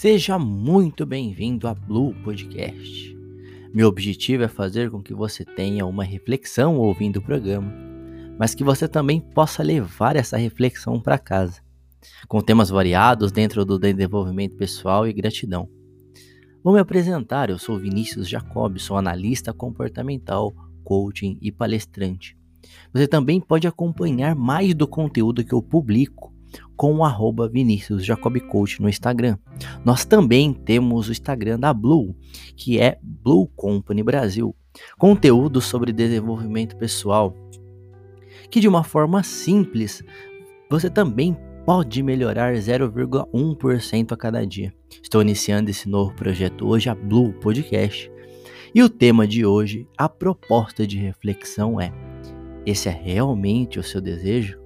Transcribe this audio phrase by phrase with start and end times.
[0.00, 3.18] Seja muito bem-vindo a Blue Podcast.
[3.74, 7.74] Meu objetivo é fazer com que você tenha uma reflexão ouvindo o programa,
[8.38, 11.60] mas que você também possa levar essa reflexão para casa,
[12.28, 15.68] com temas variados dentro do desenvolvimento pessoal e gratidão.
[16.62, 22.38] Vou me apresentar, eu sou Vinícius Jacob, sou analista comportamental, coaching e palestrante.
[22.94, 26.37] Você também pode acompanhar mais do conteúdo que eu publico
[26.76, 29.36] com o arroba Vinícius Jacob Coach no Instagram.
[29.84, 32.14] Nós também temos o Instagram da Blue,
[32.56, 34.54] que é Blue Company Brasil.
[34.96, 37.34] Conteúdo sobre desenvolvimento pessoal,
[38.50, 40.02] que de uma forma simples
[40.70, 44.72] você também pode melhorar 0,1% a cada dia.
[45.02, 48.10] Estou iniciando esse novo projeto hoje, a Blue Podcast.
[48.74, 51.92] E o tema de hoje, a proposta de reflexão é:
[52.64, 54.58] esse é realmente o seu desejo?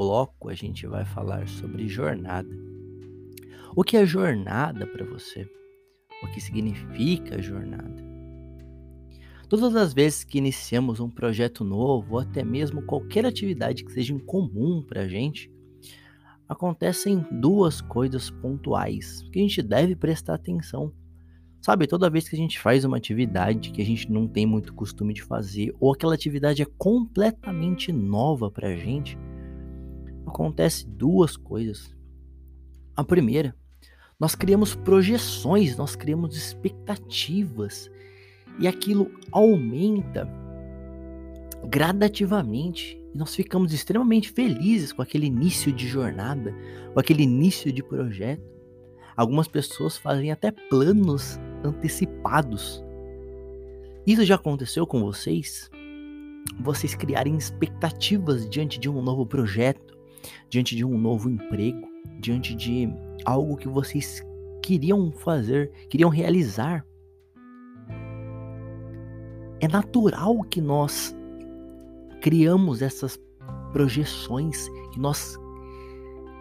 [0.00, 2.48] Bloco a gente vai falar sobre jornada.
[3.76, 5.46] O que é jornada para você?
[6.22, 8.02] O que significa jornada?
[9.46, 14.14] Todas as vezes que iniciamos um projeto novo, ou até mesmo qualquer atividade que seja
[14.14, 15.52] incomum para a gente,
[16.48, 20.94] acontecem duas coisas pontuais que a gente deve prestar atenção
[21.62, 24.72] Sabe, toda vez que a gente faz uma atividade que a gente não tem muito
[24.72, 29.18] costume de fazer, ou aquela atividade é completamente nova pra gente,
[30.30, 31.94] acontece duas coisas.
[32.96, 33.54] A primeira,
[34.18, 37.90] nós criamos projeções, nós criamos expectativas,
[38.58, 40.28] e aquilo aumenta
[41.68, 46.54] gradativamente e nós ficamos extremamente felizes com aquele início de jornada,
[46.92, 48.42] com aquele início de projeto.
[49.16, 52.82] Algumas pessoas fazem até planos antecipados.
[54.06, 55.70] Isso já aconteceu com vocês?
[56.60, 59.98] Vocês criarem expectativas diante de um novo projeto,
[60.48, 61.88] diante de um novo emprego,
[62.18, 62.88] diante de
[63.24, 64.22] algo que vocês
[64.62, 66.84] queriam fazer, queriam realizar.
[69.60, 71.14] É natural que nós
[72.20, 73.18] criamos essas
[73.72, 75.36] projeções, que nós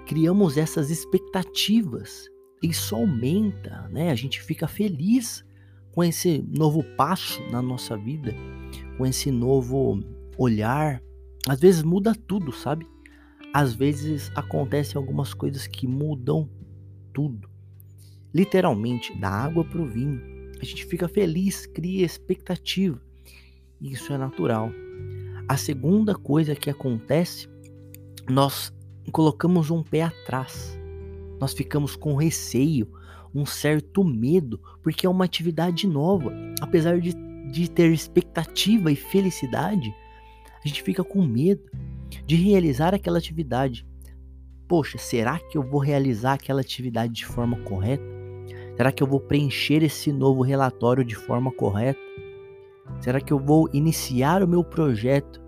[0.05, 2.29] criamos essas expectativas
[2.61, 4.11] isso aumenta, né?
[4.11, 5.45] A gente fica feliz
[5.91, 8.35] com esse novo passo na nossa vida,
[8.97, 10.03] com esse novo
[10.37, 11.01] olhar.
[11.47, 12.85] Às vezes muda tudo, sabe?
[13.53, 16.49] Às vezes acontecem algumas coisas que mudam
[17.13, 17.49] tudo.
[18.33, 20.21] Literalmente, da água para o vinho.
[20.61, 23.01] A gente fica feliz, cria expectativa.
[23.81, 24.71] Isso é natural.
[25.47, 27.47] A segunda coisa que acontece,
[28.29, 28.71] nós
[29.11, 30.79] colocamos um pé atrás
[31.39, 32.87] nós ficamos com receio,
[33.33, 36.33] um certo medo, porque é uma atividade nova.
[36.61, 37.13] Apesar de,
[37.51, 39.93] de ter expectativa e felicidade,
[40.63, 41.63] a gente fica com medo
[42.25, 43.85] de realizar aquela atividade.
[44.67, 48.03] Poxa, será que eu vou realizar aquela atividade de forma correta?
[48.75, 51.99] Será que eu vou preencher esse novo relatório de forma correta?
[53.01, 55.41] Será que eu vou iniciar o meu projeto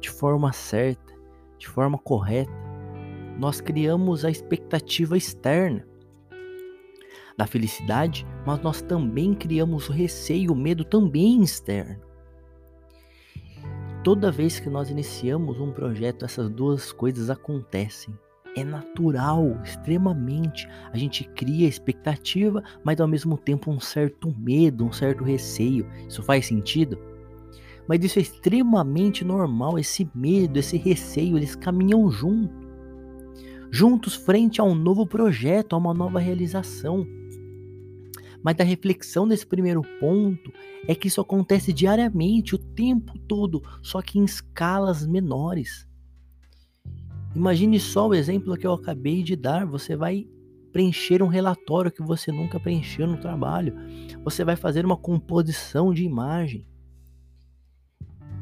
[0.00, 1.14] de forma certa,
[1.58, 2.70] de forma correta?
[3.40, 5.88] nós criamos a expectativa externa
[7.38, 12.02] da felicidade, mas nós também criamos o receio, o medo também externo.
[14.02, 18.14] Toda vez que nós iniciamos um projeto, essas duas coisas acontecem.
[18.56, 20.66] É natural, extremamente.
[20.90, 25.86] A gente cria expectativa, mas ao mesmo tempo um certo medo, um certo receio.
[26.08, 26.98] Isso faz sentido?
[27.86, 29.78] Mas isso é extremamente normal.
[29.78, 32.70] Esse medo, esse receio, eles caminham junto
[33.70, 37.06] juntos frente a um novo projeto, a uma nova realização.
[38.42, 40.52] Mas a reflexão desse primeiro ponto
[40.88, 45.86] é que isso acontece diariamente, o tempo todo, só que em escalas menores.
[47.34, 49.64] Imagine só o exemplo que eu acabei de dar.
[49.66, 50.26] Você vai
[50.72, 53.74] preencher um relatório que você nunca preencheu no trabalho.
[54.24, 56.66] Você vai fazer uma composição de imagem.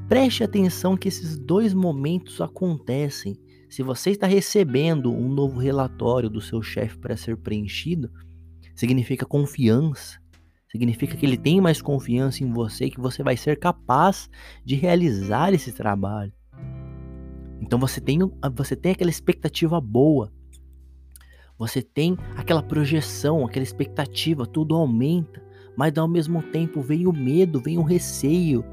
[0.08, 6.40] Preste atenção que esses dois momentos acontecem se você está recebendo um novo relatório do
[6.40, 8.10] seu chefe para ser preenchido,
[8.78, 10.20] significa confiança.
[10.70, 14.30] Significa que ele tem mais confiança em você que você vai ser capaz
[14.64, 16.32] de realizar esse trabalho.
[17.60, 18.20] Então você tem,
[18.54, 20.32] você tem aquela expectativa boa.
[21.58, 25.42] Você tem aquela projeção, aquela expectativa, tudo aumenta,
[25.76, 28.64] mas ao mesmo tempo vem o medo, vem o receio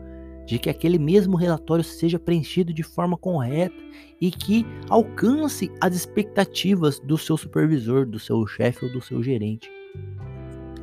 [0.45, 3.75] de que aquele mesmo relatório seja preenchido de forma correta
[4.21, 9.67] e que alcance as expectativas do seu supervisor, do seu chefe ou do seu gerente.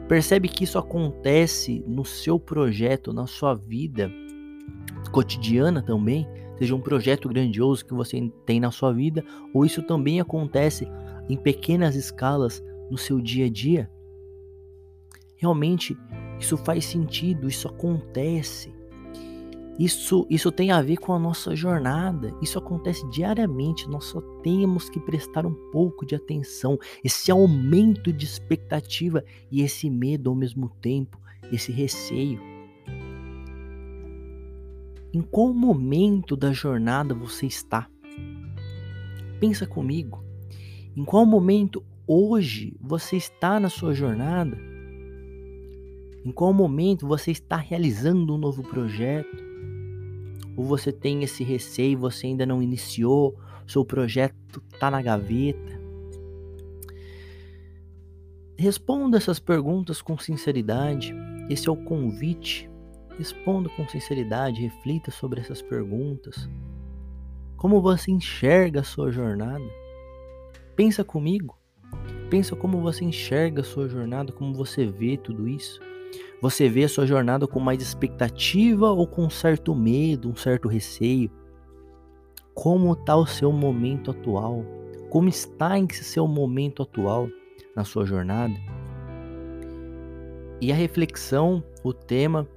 [0.09, 4.11] Percebe que isso acontece no seu projeto, na sua vida
[5.11, 6.27] cotidiana também,
[6.59, 10.89] seja um projeto grandioso que você tem na sua vida, ou isso também acontece
[11.29, 13.91] em pequenas escalas no seu dia a dia.
[15.37, 15.97] Realmente,
[16.39, 18.73] isso faz sentido, isso acontece.
[19.83, 22.33] Isso, isso tem a ver com a nossa jornada.
[22.41, 23.89] Isso acontece diariamente.
[23.89, 26.79] Nós só temos que prestar um pouco de atenção.
[27.03, 31.19] Esse aumento de expectativa e esse medo ao mesmo tempo,
[31.51, 32.41] esse receio.
[35.13, 37.89] Em qual momento da jornada você está?
[39.41, 40.23] Pensa comigo.
[40.97, 44.57] Em qual momento hoje você está na sua jornada?
[46.25, 49.52] Em qual momento você está realizando um novo projeto?
[50.57, 55.81] Ou você tem esse receio, você ainda não iniciou, seu projeto está na gaveta?
[58.59, 61.15] Responda essas perguntas com sinceridade.
[61.49, 62.71] Esse é o convite.
[63.19, 66.49] Responda com sinceridade, reflita sobre essas perguntas.
[67.57, 69.65] Como você enxerga a sua jornada?
[70.77, 71.57] Pensa comigo.
[72.31, 75.81] Pensa como você enxerga a sua jornada, como você vê tudo isso.
[76.41, 80.69] Você vê a sua jornada com mais expectativa ou com um certo medo, um certo
[80.69, 81.31] receio?
[82.55, 84.65] Como está o seu momento atual?
[85.09, 87.29] Como está em seu momento atual
[87.77, 88.55] na sua jornada?
[90.61, 92.49] E a reflexão, o tema,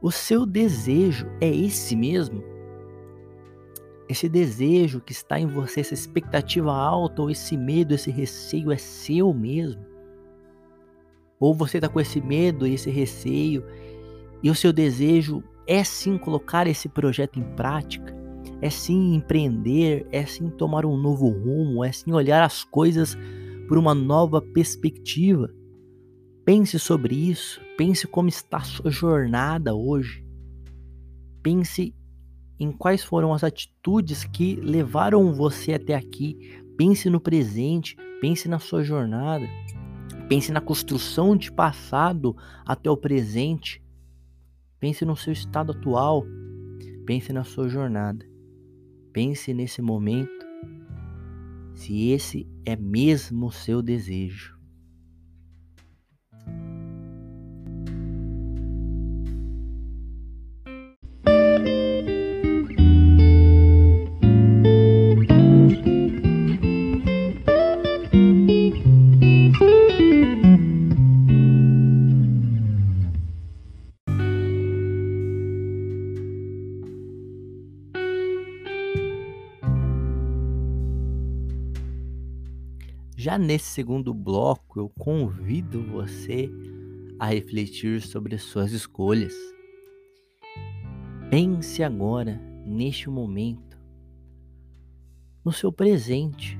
[0.00, 2.42] o seu desejo é esse mesmo?
[4.08, 8.76] Esse desejo que está em você, essa expectativa alta ou esse medo, esse receio é
[8.76, 9.91] seu mesmo?
[11.42, 13.64] Ou você está com esse medo esse receio
[14.44, 18.14] e o seu desejo é sim colocar esse projeto em prática,
[18.60, 23.18] é sim empreender, é sim tomar um novo rumo, é sim olhar as coisas
[23.66, 25.50] por uma nova perspectiva.
[26.44, 30.24] Pense sobre isso, pense como está a sua jornada hoje.
[31.42, 31.92] Pense
[32.60, 36.62] em quais foram as atitudes que levaram você até aqui.
[36.76, 39.44] Pense no presente, pense na sua jornada.
[40.32, 42.34] Pense na construção de passado
[42.64, 43.84] até o presente.
[44.80, 46.24] Pense no seu estado atual.
[47.04, 48.26] Pense na sua jornada.
[49.12, 50.46] Pense nesse momento.
[51.74, 54.58] Se esse é mesmo o seu desejo.
[83.42, 86.50] Nesse segundo bloco, eu convido você
[87.18, 89.34] a refletir sobre as suas escolhas.
[91.30, 93.78] Pense agora, neste momento,
[95.44, 96.58] no seu presente,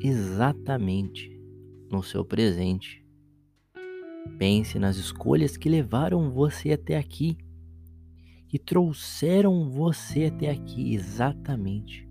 [0.00, 1.34] exatamente
[1.90, 3.04] no seu presente.
[4.38, 7.38] Pense nas escolhas que levaram você até aqui,
[8.48, 12.06] que trouxeram você até aqui, exatamente.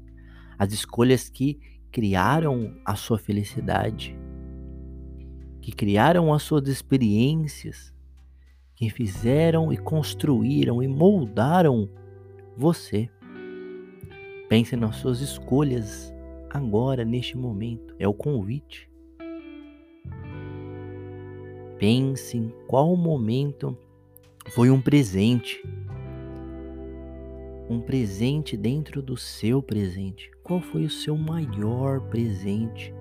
[0.58, 1.60] As escolhas que
[1.96, 4.14] criaram a sua felicidade,
[5.62, 7.94] que criaram as suas experiências,
[8.76, 11.90] que fizeram e construíram e moldaram
[12.58, 13.10] você.
[14.50, 16.14] Pense nas suas escolhas
[16.50, 17.96] agora, neste momento.
[17.98, 18.92] É o convite.
[21.80, 23.78] Pense em qual momento
[24.50, 25.64] foi um presente
[27.68, 30.35] um presente dentro do seu presente.
[30.46, 32.94] Qual foi o seu maior presente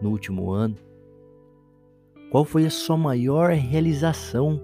[0.00, 0.76] no último ano?
[2.30, 4.62] Qual foi a sua maior realização?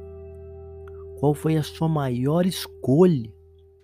[1.19, 3.29] Qual foi a sua maior escolha?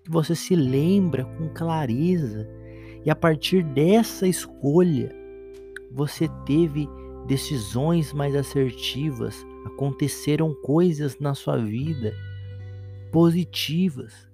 [0.05, 2.49] Que você se lembra com clareza
[3.05, 5.13] e a partir dessa escolha
[5.91, 6.89] você teve
[7.27, 12.15] decisões mais assertivas, aconteceram coisas na sua vida
[13.11, 14.29] positivas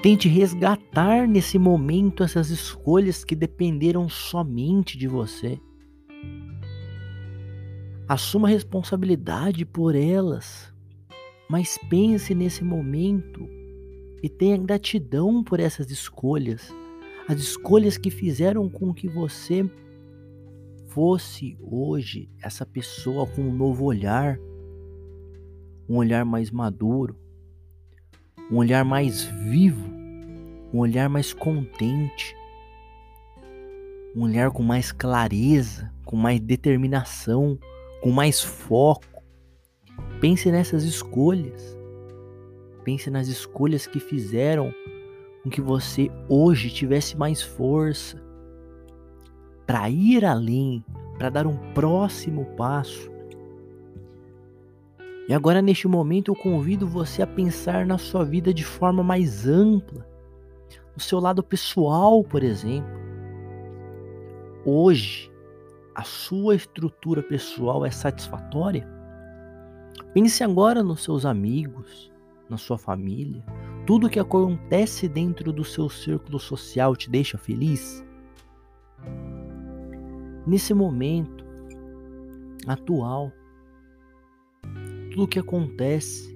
[0.00, 5.60] Tente resgatar nesse momento essas escolhas que dependeram somente de você.
[8.06, 10.72] Assuma responsabilidade por elas,
[11.50, 13.48] mas pense nesse momento
[14.22, 16.72] e tenha gratidão por essas escolhas,
[17.26, 19.68] as escolhas que fizeram com que você
[20.86, 24.38] fosse hoje essa pessoa com um novo olhar,
[25.88, 27.16] um olhar mais maduro,
[28.50, 29.88] um olhar mais vivo,
[30.72, 32.36] um olhar mais contente,
[34.16, 37.58] um olhar com mais clareza, com mais determinação,
[38.00, 39.22] com mais foco.
[40.20, 41.78] Pense nessas escolhas.
[42.84, 44.72] Pense nas escolhas que fizeram
[45.42, 48.22] com que você hoje tivesse mais força
[49.66, 50.82] para ir além,
[51.18, 53.10] para dar um próximo passo.
[55.28, 59.46] E agora, neste momento, eu convido você a pensar na sua vida de forma mais
[59.46, 60.08] ampla,
[60.96, 62.98] no seu lado pessoal, por exemplo.
[64.64, 65.30] Hoje,
[65.94, 68.88] a sua estrutura pessoal é satisfatória?
[70.14, 72.10] Pense agora nos seus amigos,
[72.48, 73.44] na sua família.
[73.86, 78.02] Tudo que acontece dentro do seu círculo social te deixa feliz?
[80.46, 81.44] Nesse momento
[82.66, 83.30] atual,
[85.18, 86.32] tudo o que acontece,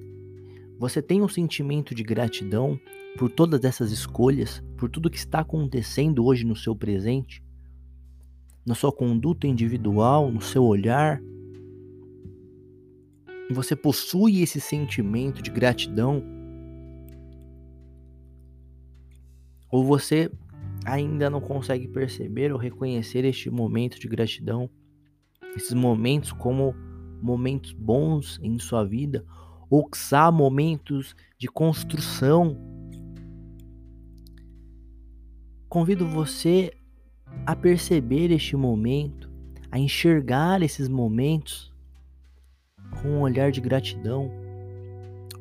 [0.77, 2.77] você tem um sentimento de gratidão
[3.17, 7.41] por todas essas escolhas, por tudo que está acontecendo hoje no seu presente?
[8.65, 11.21] na sua conduta individual, no seu olhar.
[13.51, 16.23] Você possui esse sentimento de gratidão?
[19.69, 20.31] Ou você
[20.85, 24.71] ainda não consegue perceber ou reconhecer este momento de gratidão,
[25.57, 26.73] esses momentos como
[27.23, 29.25] momentos bons em sua vida,
[29.95, 32.59] são momentos de construção.
[35.69, 36.73] Convido você
[37.47, 39.31] a perceber este momento,
[39.71, 41.73] a enxergar esses momentos
[43.01, 44.31] com um olhar de gratidão,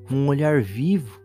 [0.10, 1.20] um olhar vivo,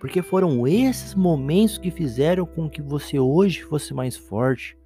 [0.00, 4.76] porque foram esses momentos que fizeram com que você hoje fosse mais forte,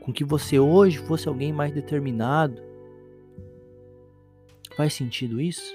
[0.00, 2.69] com que você hoje fosse alguém mais determinado.
[4.76, 5.74] Faz sentido isso?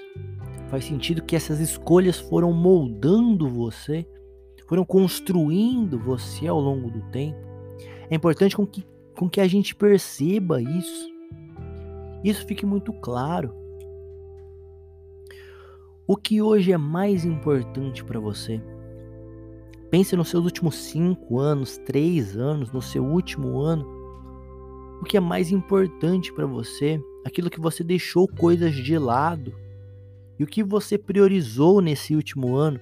[0.68, 4.06] Faz sentido que essas escolhas foram moldando você,
[4.66, 7.38] foram construindo você ao longo do tempo.
[8.10, 8.84] É importante com que,
[9.16, 11.08] com que a gente perceba isso.
[12.24, 13.54] Isso fique muito claro.
[16.06, 18.60] O que hoje é mais importante para você?
[19.90, 23.86] Pense nos seus últimos cinco anos, três anos, no seu último ano.
[25.00, 27.00] O que é mais importante para você?
[27.26, 29.52] Aquilo que você deixou coisas de lado.
[30.38, 32.78] E o que você priorizou nesse último ano?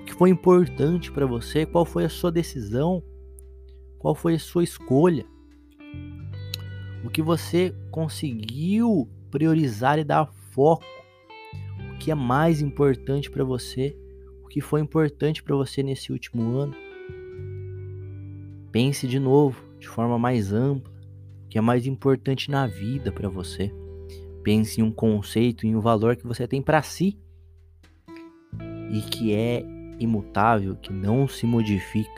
[0.00, 1.66] O que foi importante para você?
[1.66, 3.02] Qual foi a sua decisão?
[3.98, 5.26] Qual foi a sua escolha?
[7.04, 10.84] O que você conseguiu priorizar e dar foco?
[11.92, 13.96] O que é mais importante para você?
[14.44, 16.74] O que foi importante para você nesse último ano?
[18.70, 20.92] Pense de novo, de forma mais ampla,
[21.46, 23.72] o que é mais importante na vida para você.
[24.48, 27.20] Pense em um conceito, em um valor que você tem para si
[28.90, 29.62] e que é
[30.00, 32.10] imutável, que não se modifica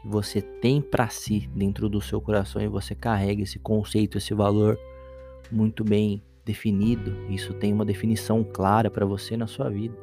[0.00, 4.34] que você tem para si dentro do seu coração e você carrega esse conceito, esse
[4.34, 4.76] valor
[5.52, 9.96] muito bem definido, isso tem uma definição clara para você na sua vida.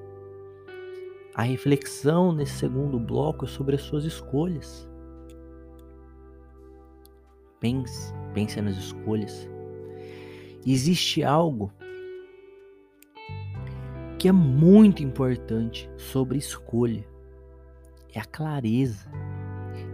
[1.36, 4.90] A reflexão nesse segundo bloco é sobre as suas escolhas.
[7.60, 9.59] Pense, pense nas escolhas.
[10.72, 11.74] Existe algo
[14.20, 17.04] que é muito importante sobre escolha.
[18.14, 19.10] É a clareza.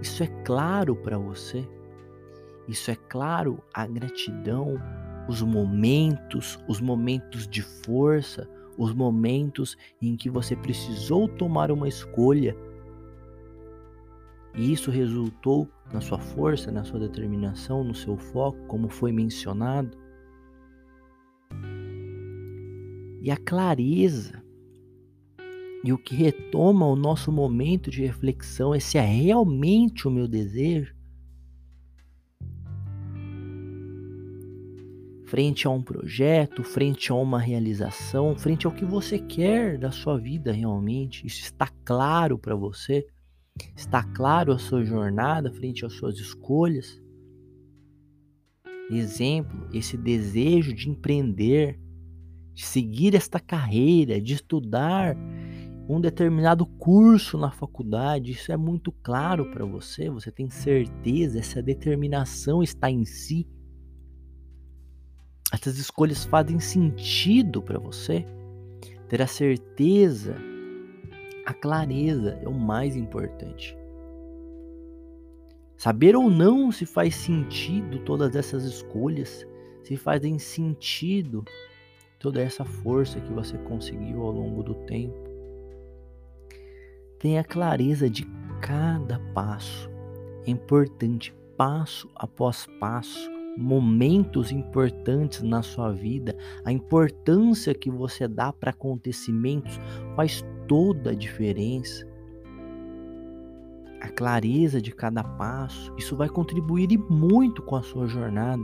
[0.01, 1.65] Isso é claro para você?
[2.67, 4.75] Isso é claro a gratidão,
[5.29, 8.45] os momentos, os momentos de força,
[8.77, 12.53] os momentos em que você precisou tomar uma escolha.
[14.53, 20.03] E isso resultou na sua força, na sua determinação, no seu foco, como foi mencionado.
[23.25, 24.39] E a clareza
[25.83, 30.27] e o que retoma o nosso momento de reflexão é se é realmente o meu
[30.27, 30.95] desejo.
[35.25, 40.19] Frente a um projeto, frente a uma realização, frente ao que você quer da sua
[40.19, 43.07] vida realmente, isso está claro para você?
[43.75, 47.01] Está claro a sua jornada frente às suas escolhas?
[48.91, 51.79] Exemplo, esse desejo de empreender,
[52.55, 55.15] de seguir esta carreira, de estudar
[55.87, 61.61] um determinado curso na faculdade, isso é muito claro para você, você tem certeza, essa
[61.61, 63.45] determinação está em si.
[65.51, 68.25] Essas escolhas fazem sentido para você.
[69.07, 70.35] Ter a certeza,
[71.45, 73.77] a clareza é o mais importante.
[75.77, 79.45] Saber ou não se faz sentido todas essas escolhas,
[79.83, 81.45] se fazem sentido
[82.19, 85.15] toda essa força que você conseguiu ao longo do tempo.
[87.19, 88.25] Tenha clareza de
[88.61, 89.89] cada passo.
[90.45, 98.51] É importante, passo após passo, momentos importantes na sua vida, a importância que você dá
[98.51, 99.79] para acontecimentos
[100.15, 102.05] faz toda a diferença.
[104.01, 108.61] A clareza de cada passo, isso vai contribuir muito com a sua jornada.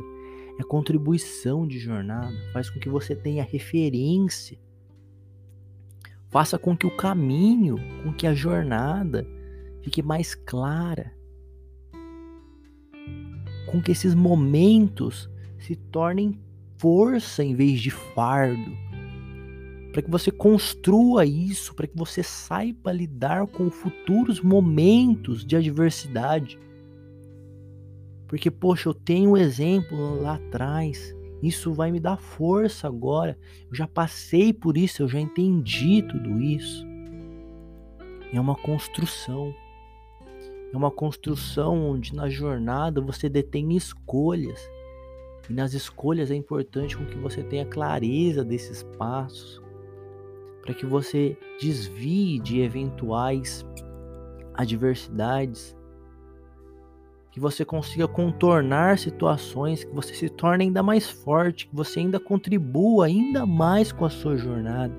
[0.59, 4.57] É contribuição de jornada, faz com que você tenha referência.
[6.29, 9.27] Faça com que o caminho, com que a jornada
[9.81, 11.11] fique mais clara
[13.71, 16.37] com que esses momentos se tornem
[16.77, 18.77] força em vez de fardo.
[19.93, 26.59] Para que você construa isso, para que você saiba lidar com futuros momentos de adversidade.
[28.31, 33.37] Porque, poxa, eu tenho um exemplo lá atrás, isso vai me dar força agora.
[33.67, 36.87] Eu já passei por isso, eu já entendi tudo isso.
[38.31, 39.53] É uma construção.
[40.73, 44.61] É uma construção onde na jornada você detém escolhas.
[45.49, 49.61] E nas escolhas é importante com que você tenha clareza desses passos,
[50.61, 53.65] para que você desvie de eventuais
[54.53, 55.75] adversidades,
[57.31, 62.19] que você consiga contornar situações, que você se torne ainda mais forte, que você ainda
[62.19, 64.93] contribua ainda mais com a sua jornada.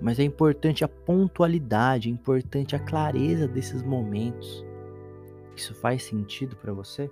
[0.00, 4.64] Mas é importante a pontualidade, é importante a clareza desses momentos.
[5.54, 7.10] Isso faz sentido para você?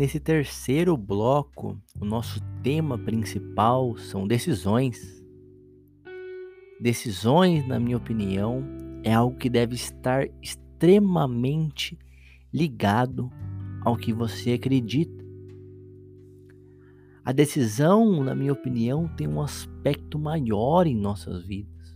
[0.00, 5.22] Nesse terceiro bloco, o nosso tema principal são decisões.
[6.80, 8.64] Decisões, na minha opinião,
[9.04, 11.98] é algo que deve estar extremamente
[12.50, 13.30] ligado
[13.82, 15.22] ao que você acredita.
[17.22, 21.94] A decisão, na minha opinião, tem um aspecto maior em nossas vidas.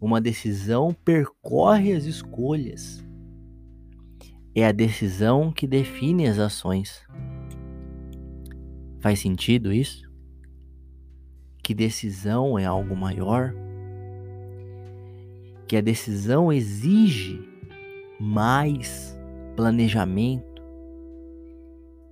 [0.00, 3.04] Uma decisão percorre as escolhas
[4.54, 7.04] é a decisão que define as ações.
[9.00, 10.08] Faz sentido isso?
[11.62, 13.52] Que decisão é algo maior?
[15.66, 17.42] Que a decisão exige
[18.20, 19.18] mais
[19.56, 20.62] planejamento,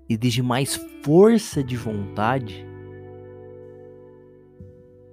[0.09, 2.67] exige mais força de vontade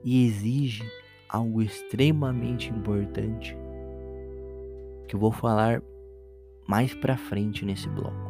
[0.04, 0.84] e exige
[1.28, 3.56] algo extremamente importante
[5.08, 5.82] que eu vou falar
[6.69, 8.29] mais para frente nesse bloco.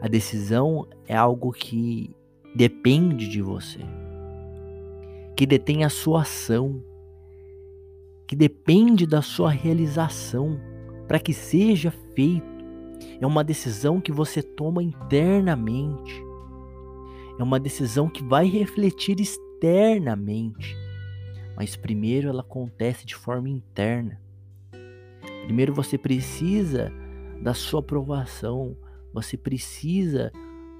[0.00, 2.16] A decisão é algo que
[2.56, 3.80] depende de você,
[5.36, 6.82] que detém a sua ação,
[8.26, 10.58] que depende da sua realização
[11.06, 12.50] para que seja feito.
[13.20, 16.24] É uma decisão que você toma internamente.
[17.38, 20.74] É uma decisão que vai refletir externamente.
[21.54, 24.18] Mas primeiro ela acontece de forma interna.
[25.44, 26.90] Primeiro você precisa
[27.42, 28.76] da sua aprovação.
[29.12, 30.32] Você precisa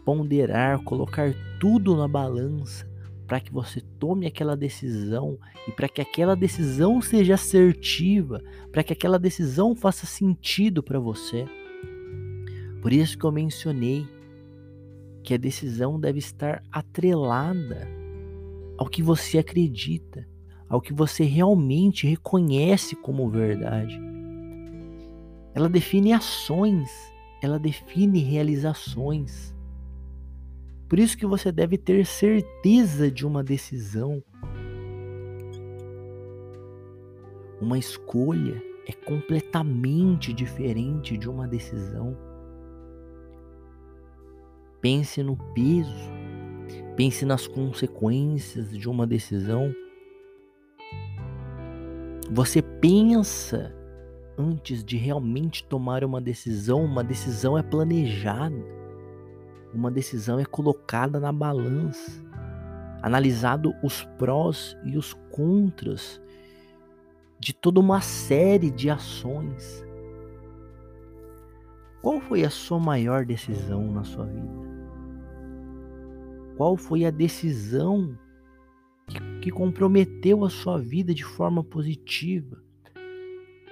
[0.04, 2.90] ponderar, colocar tudo na balança
[3.26, 8.92] para que você tome aquela decisão e para que aquela decisão seja assertiva, para que
[8.92, 11.46] aquela decisão faça sentido para você.
[12.80, 14.06] Por isso que eu mencionei
[15.22, 17.88] que a decisão deve estar atrelada
[18.76, 20.28] ao que você acredita,
[20.68, 24.11] ao que você realmente reconhece como verdade.
[25.54, 26.90] Ela define ações,
[27.42, 29.54] ela define realizações.
[30.88, 34.22] Por isso que você deve ter certeza de uma decisão.
[37.60, 42.16] Uma escolha é completamente diferente de uma decisão.
[44.80, 46.10] Pense no peso,
[46.96, 49.72] pense nas consequências de uma decisão.
[52.30, 53.74] Você pensa
[54.36, 58.64] antes de realmente tomar uma decisão, uma decisão é planejada,
[59.72, 62.22] uma decisão é colocada na balança,
[63.02, 66.20] analisado os prós e os contras
[67.38, 69.84] de toda uma série de ações.
[72.00, 74.72] Qual foi a sua maior decisão na sua vida?
[76.56, 78.16] Qual foi a decisão
[79.06, 82.62] que, que comprometeu a sua vida de forma positiva?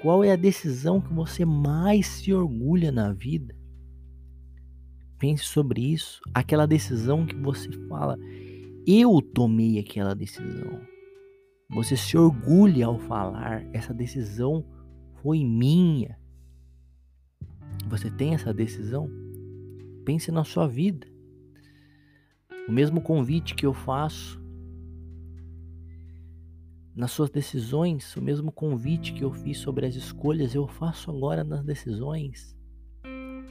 [0.00, 3.54] Qual é a decisão que você mais se orgulha na vida?
[5.18, 6.22] Pense sobre isso.
[6.32, 8.18] Aquela decisão que você fala,
[8.86, 10.80] eu tomei aquela decisão.
[11.68, 14.64] Você se orgulha ao falar, essa decisão
[15.22, 16.18] foi minha.
[17.86, 19.10] Você tem essa decisão?
[20.04, 21.06] Pense na sua vida.
[22.66, 24.39] O mesmo convite que eu faço
[27.00, 31.42] nas suas decisões, o mesmo convite que eu fiz sobre as escolhas, eu faço agora
[31.42, 32.54] nas decisões.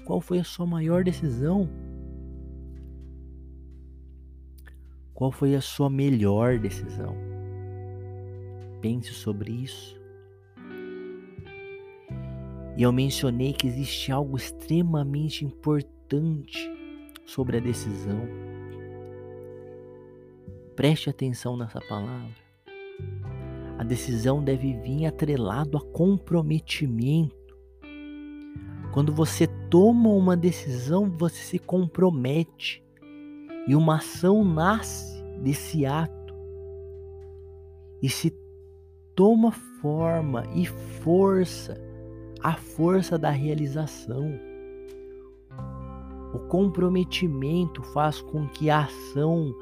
[0.05, 1.67] Qual foi a sua maior decisão?
[5.15, 7.15] Qual foi a sua melhor decisão?
[8.81, 9.99] Pense sobre isso.
[12.77, 16.69] E eu mencionei que existe algo extremamente importante
[17.25, 18.27] sobre a decisão.
[20.75, 22.47] Preste atenção nessa palavra.
[23.79, 27.57] A decisão deve vir atrelado a comprometimento.
[28.91, 32.83] Quando você toma uma decisão, você se compromete.
[33.65, 36.35] E uma ação nasce desse ato.
[38.01, 38.37] E se
[39.15, 41.79] toma forma e força
[42.43, 44.29] a força da realização.
[46.33, 49.55] O comprometimento faz com que a ação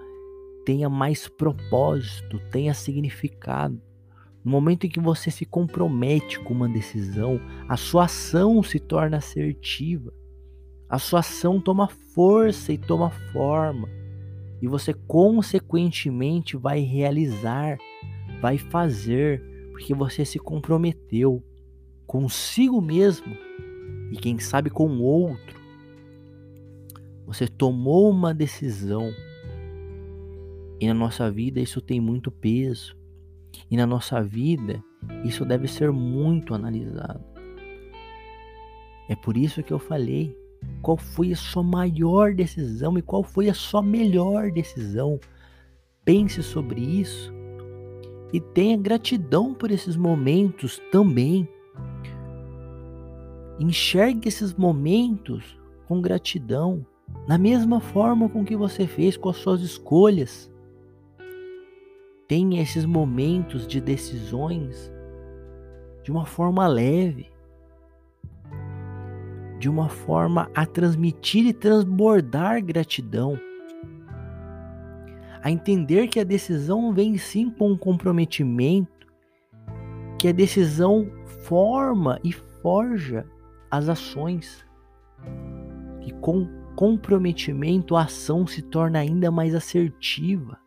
[0.66, 3.87] tenha mais propósito, tenha significado.
[4.48, 9.18] No momento em que você se compromete com uma decisão, a sua ação se torna
[9.18, 10.14] assertiva.
[10.88, 13.90] A sua ação toma força e toma forma.
[14.62, 17.78] E você, consequentemente, vai realizar,
[18.40, 21.44] vai fazer, porque você se comprometeu
[22.06, 23.36] consigo mesmo
[24.14, 25.60] e quem sabe com o outro.
[27.26, 29.12] Você tomou uma decisão
[30.80, 32.97] e na nossa vida isso tem muito peso.
[33.70, 34.84] E na nossa vida
[35.24, 37.24] isso deve ser muito analisado.
[39.10, 40.36] É por isso que eu falei
[40.82, 45.20] qual foi a sua maior decisão e qual foi a sua melhor decisão.
[46.04, 47.34] Pense sobre isso
[48.34, 51.48] e tenha gratidão por esses momentos também
[53.60, 56.86] Enxergue esses momentos com gratidão,
[57.28, 60.52] na mesma forma com que você fez com as suas escolhas.
[62.28, 64.92] Tenha esses momentos de decisões
[66.04, 67.30] de uma forma leve,
[69.60, 73.40] de uma forma a transmitir e transbordar gratidão,
[75.42, 79.08] a entender que a decisão vem sim com um comprometimento,
[80.20, 81.10] que a decisão
[81.44, 83.26] forma e forja
[83.72, 84.66] as ações.
[86.06, 90.58] E com comprometimento a ação se torna ainda mais assertiva.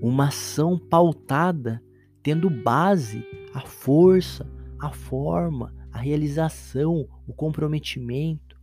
[0.00, 1.82] Uma ação pautada
[2.22, 4.46] tendo base a força,
[4.78, 8.58] a forma, a realização, o comprometimento.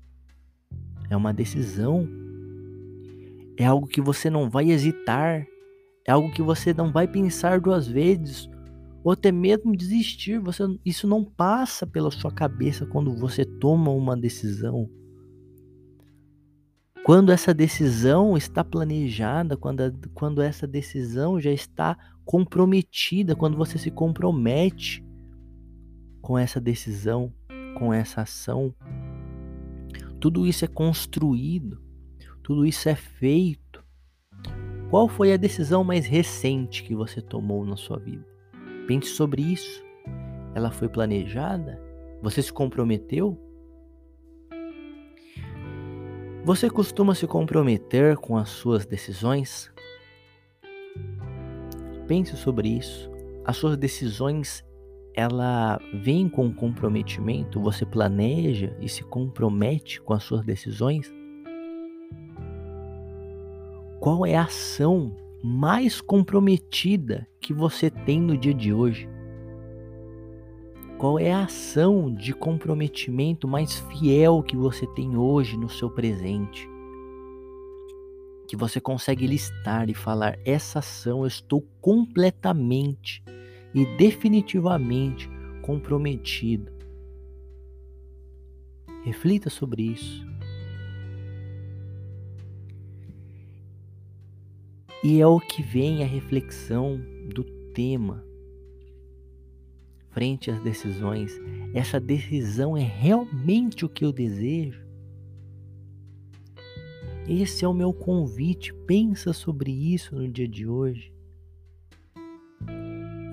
[1.09, 2.07] É uma decisão.
[3.57, 5.45] É algo que você não vai hesitar.
[6.07, 8.49] É algo que você não vai pensar duas vezes
[9.03, 10.39] ou até mesmo desistir.
[10.39, 14.89] Você, isso não passa pela sua cabeça quando você toma uma decisão.
[17.05, 23.77] Quando essa decisão está planejada, quando, a, quando essa decisão já está comprometida, quando você
[23.77, 25.05] se compromete
[26.19, 27.31] com essa decisão,
[27.77, 28.73] com essa ação,
[30.19, 31.79] tudo isso é construído,
[32.41, 33.85] tudo isso é feito.
[34.89, 38.25] Qual foi a decisão mais recente que você tomou na sua vida?
[38.87, 39.85] Pense sobre isso.
[40.55, 41.79] Ela foi planejada?
[42.23, 43.44] Você se comprometeu?
[46.45, 49.71] Você costuma se comprometer com as suas decisões?
[52.07, 53.09] Pense sobre isso.
[53.43, 54.63] As suas decisões,
[55.15, 57.59] ela vem com comprometimento?
[57.61, 61.11] Você planeja e se compromete com as suas decisões?
[63.99, 69.09] Qual é a ação mais comprometida que você tem no dia de hoje?
[71.05, 76.67] Qual é a ação de comprometimento mais fiel que você tem hoje no seu presente?
[78.47, 83.23] Que você consegue listar e falar: essa ação eu estou completamente
[83.71, 85.29] e definitivamente
[85.61, 86.71] comprometido.
[89.03, 90.25] Reflita sobre isso.
[95.03, 96.99] E é o que vem a reflexão
[97.31, 97.43] do
[97.75, 98.25] tema
[100.15, 101.37] frente às decisões.
[101.73, 104.81] Essa decisão é realmente o que eu desejo?
[107.27, 108.73] Esse é o meu convite.
[108.87, 111.13] Pensa sobre isso no dia de hoje.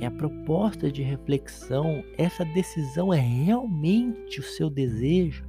[0.01, 2.03] É a proposta de reflexão.
[2.19, 5.47] Essa decisão é realmente o seu desejo?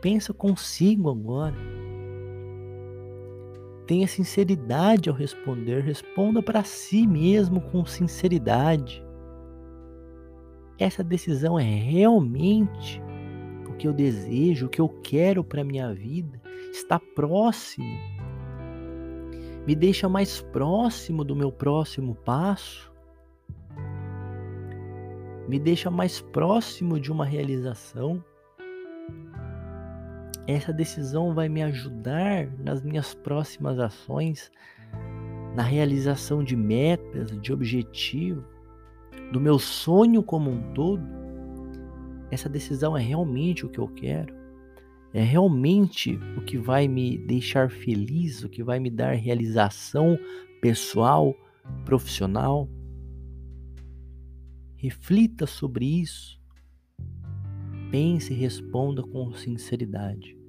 [0.00, 1.56] Pensa consigo agora.
[3.92, 5.82] Tenha sinceridade ao responder.
[5.82, 9.04] Responda para si mesmo com sinceridade.
[10.78, 13.02] Essa decisão é realmente
[13.68, 16.40] o que eu desejo, o que eu quero para minha vida?
[16.70, 17.86] Está próximo?
[19.66, 22.90] Me deixa mais próximo do meu próximo passo?
[25.46, 28.24] Me deixa mais próximo de uma realização?
[30.52, 34.52] Essa decisão vai me ajudar nas minhas próximas ações,
[35.56, 38.44] na realização de metas, de objetivos,
[39.32, 41.02] do meu sonho como um todo.
[42.30, 44.34] Essa decisão é realmente o que eu quero?
[45.14, 50.18] É realmente o que vai me deixar feliz, o que vai me dar realização
[50.60, 51.34] pessoal,
[51.86, 52.68] profissional?
[54.76, 56.38] Reflita sobre isso.
[57.90, 60.41] Pense e responda com sinceridade.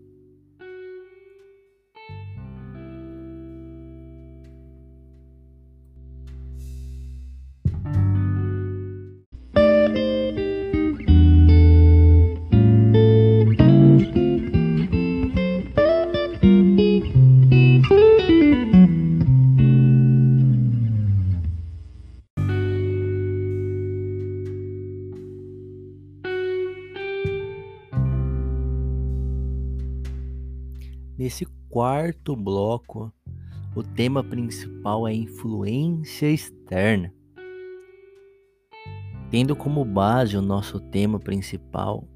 [31.84, 33.14] Quarto bloco,
[33.76, 37.14] o tema principal é influência externa.
[39.30, 42.08] Tendo como base o nosso tema principal,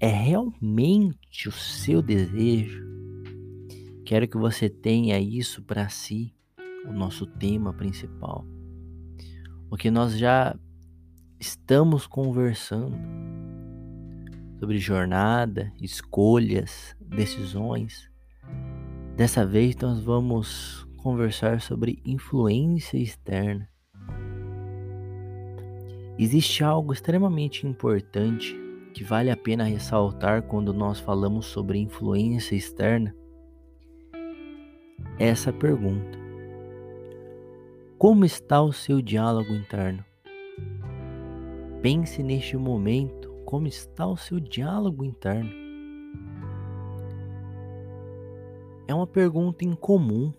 [0.00, 2.84] é realmente o seu desejo?
[4.04, 6.34] Quero que você tenha isso para si,
[6.84, 8.44] o nosso tema principal.
[9.70, 10.58] O que nós já
[11.38, 12.96] estamos conversando
[14.58, 18.09] sobre jornada, escolhas, decisões
[19.16, 23.68] Dessa vez nós vamos conversar sobre influência externa.
[26.18, 28.54] Existe algo extremamente importante
[28.92, 33.14] que vale a pena ressaltar quando nós falamos sobre influência externa?
[35.18, 36.18] Essa pergunta:
[37.98, 40.04] Como está o seu diálogo interno?
[41.82, 45.59] Pense neste momento como está o seu diálogo interno.
[48.90, 50.32] É uma pergunta incomum.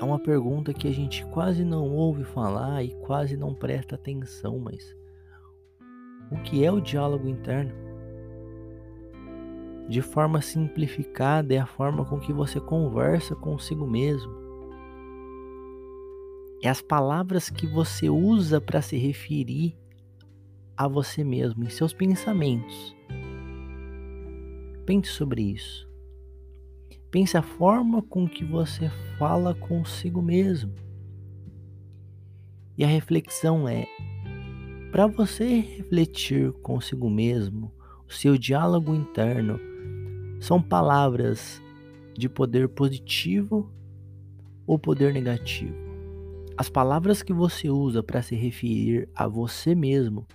[0.00, 4.56] É uma pergunta que a gente quase não ouve falar e quase não presta atenção,
[4.60, 4.94] mas
[6.30, 7.72] o que é o diálogo interno?
[9.88, 14.32] De forma simplificada, é a forma com que você conversa consigo mesmo.
[16.62, 19.76] É as palavras que você usa para se referir
[20.76, 22.94] a você mesmo, em seus pensamentos.
[24.84, 25.95] Pense sobre isso.
[27.10, 30.74] Pense a forma com que você fala consigo mesmo.
[32.76, 33.86] E a reflexão é:
[34.90, 37.72] para você refletir consigo mesmo,
[38.08, 39.58] o seu diálogo interno
[40.40, 41.62] são palavras
[42.16, 43.70] de poder positivo
[44.66, 45.74] ou poder negativo.
[46.56, 50.26] As palavras que você usa para se referir a você mesmo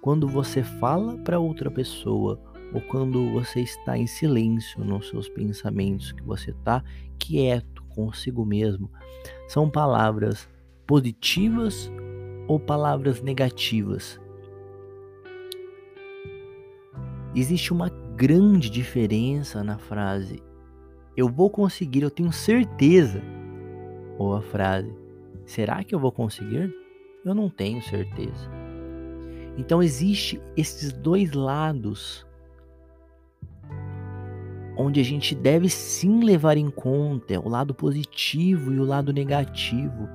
[0.00, 2.40] quando você fala para outra pessoa
[2.72, 6.82] ou quando você está em silêncio nos seus pensamentos, que você está
[7.18, 8.90] quieto consigo mesmo,
[9.46, 10.48] são palavras
[10.86, 11.90] positivas
[12.46, 14.20] ou palavras negativas?
[17.34, 20.42] Existe uma grande diferença na frase
[21.18, 23.20] eu vou conseguir, eu tenho certeza.
[24.16, 24.94] Ou a frase
[25.44, 26.72] será que eu vou conseguir?
[27.24, 28.48] Eu não tenho certeza.
[29.56, 32.24] Então existe esses dois lados
[34.78, 40.08] onde a gente deve sim levar em conta o lado positivo e o lado negativo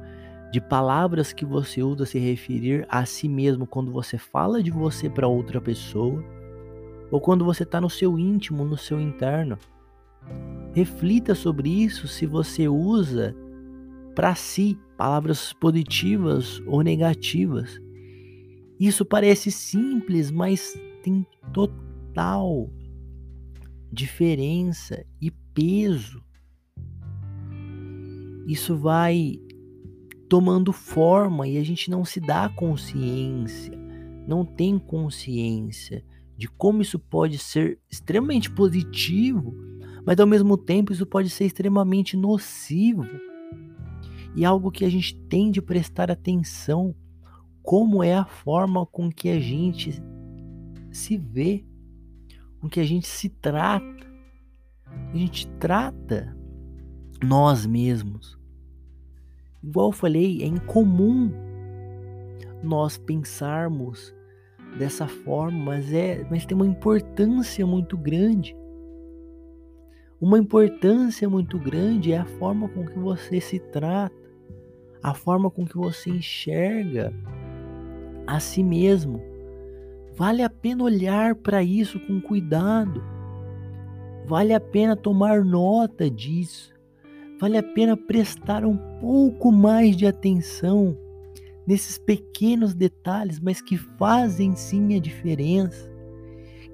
[0.53, 5.09] de palavras que você usa se referir a si mesmo quando você fala de você
[5.09, 6.23] para outra pessoa
[7.11, 9.57] ou quando você está no seu íntimo, no seu interno.
[10.73, 13.35] Reflita sobre isso se você usa
[14.15, 17.81] para si palavras positivas ou negativas.
[18.79, 20.73] Isso parece simples, mas
[21.03, 22.69] tem total
[23.93, 26.23] diferença e peso.
[28.47, 29.39] Isso vai
[30.27, 33.77] tomando forma e a gente não se dá consciência,
[34.27, 36.03] não tem consciência
[36.35, 39.53] de como isso pode ser extremamente positivo,
[40.03, 43.05] mas ao mesmo tempo isso pode ser extremamente nocivo.
[44.35, 46.95] E algo que a gente tem de prestar atenção,
[47.61, 50.01] como é a forma com que a gente
[50.91, 51.63] se vê,
[52.63, 54.07] com que a gente se trata.
[55.13, 56.33] A gente trata
[57.21, 58.39] nós mesmos.
[59.61, 61.29] Igual eu falei, é incomum
[62.63, 64.15] nós pensarmos
[64.77, 68.55] dessa forma, mas é, mas tem uma importância muito grande.
[70.21, 74.15] Uma importância muito grande é a forma com que você se trata,
[75.03, 77.13] a forma com que você enxerga
[78.25, 79.32] a si mesmo.
[80.15, 83.03] Vale a pena olhar para isso com cuidado.
[84.27, 86.71] Vale a pena tomar nota disso.
[87.39, 90.95] Vale a pena prestar um pouco mais de atenção
[91.65, 95.91] nesses pequenos detalhes, mas que fazem sim a diferença.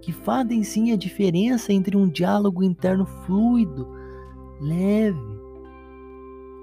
[0.01, 3.87] Que fazem sim a diferença entre um diálogo interno fluido,
[4.59, 5.39] leve,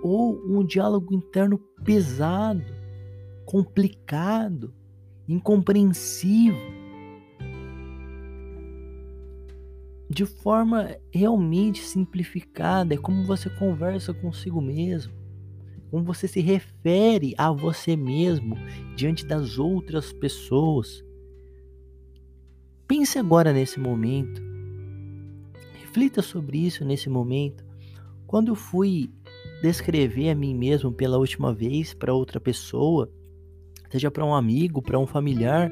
[0.02, 2.64] ou um diálogo interno pesado,
[3.46, 4.74] complicado,
[5.28, 6.74] incompreensível.
[10.08, 15.12] De forma realmente simplificada, é como você conversa consigo mesmo
[15.90, 18.56] como você se refere a você mesmo
[18.94, 21.04] diante das outras pessoas.
[22.86, 24.42] Pense agora nesse momento.
[25.74, 27.64] Reflita sobre isso nesse momento.
[28.26, 29.10] Quando eu fui
[29.62, 33.10] descrever a mim mesmo pela última vez para outra pessoa,
[33.90, 35.70] seja para um amigo, para um familiar,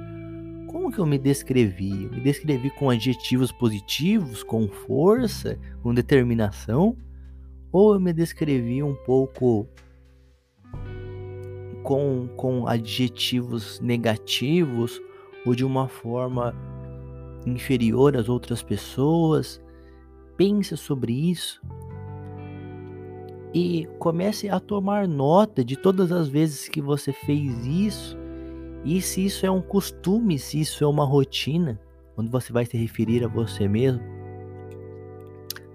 [0.68, 2.04] como que eu me descrevi?
[2.04, 6.96] Eu me descrevi com adjetivos positivos, com força, com determinação?
[7.70, 9.68] Ou eu me descrevi um pouco
[11.84, 15.00] com, com adjetivos negativos
[15.46, 16.54] ou de uma forma
[17.46, 19.62] inferior às outras pessoas.
[20.36, 21.60] Pense sobre isso
[23.54, 28.18] e comece a tomar nota de todas as vezes que você fez isso
[28.84, 31.80] e se isso é um costume, se isso é uma rotina,
[32.16, 34.02] quando você vai se referir a você mesmo.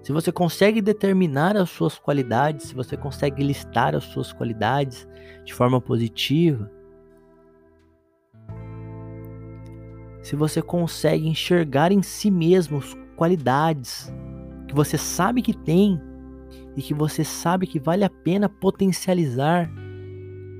[0.02, 5.08] Se você consegue determinar as suas qualidades, se você consegue listar as suas qualidades
[5.44, 6.70] de forma positiva,
[10.22, 12.80] se você consegue enxergar em si mesmo
[13.16, 14.12] qualidades
[14.68, 16.00] que você sabe que tem
[16.76, 19.70] e que você sabe que vale a pena potencializar,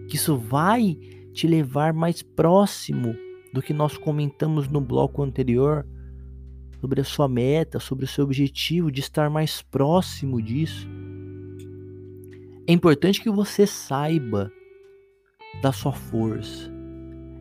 [0.08, 0.98] que isso vai
[1.32, 3.14] te levar mais próximo
[3.52, 5.86] do que nós comentamos no bloco anterior
[6.80, 10.88] sobre a sua meta, sobre o seu objetivo, de estar mais próximo disso.
[12.66, 14.50] É importante que você saiba
[15.62, 16.70] da sua força.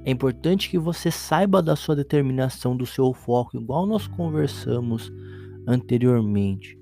[0.03, 5.12] É importante que você saiba da sua determinação, do seu foco, igual nós conversamos
[5.67, 6.79] anteriormente.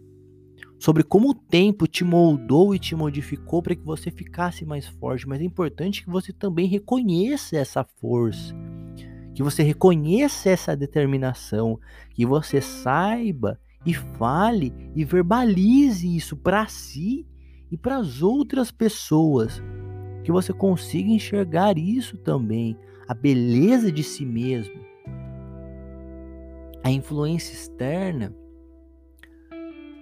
[0.80, 5.28] Sobre como o tempo te moldou e te modificou para que você ficasse mais forte,
[5.28, 8.56] mas é importante que você também reconheça essa força
[9.38, 17.24] que você reconheça essa determinação, que você saiba e fale e verbalize isso para si
[17.70, 19.62] e para as outras pessoas,
[20.24, 22.76] que você consiga enxergar isso também,
[23.08, 24.74] a beleza de si mesmo.
[26.84, 28.34] A influência externa,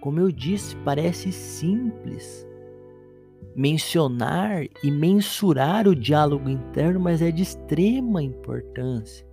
[0.06, 2.48] como eu disse, parece simples,
[3.56, 9.26] mencionar e mensurar o diálogo interno, mas é de extrema importância.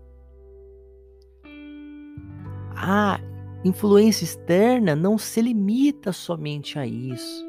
[2.75, 3.21] A
[3.63, 7.47] influência externa não se limita somente a isso,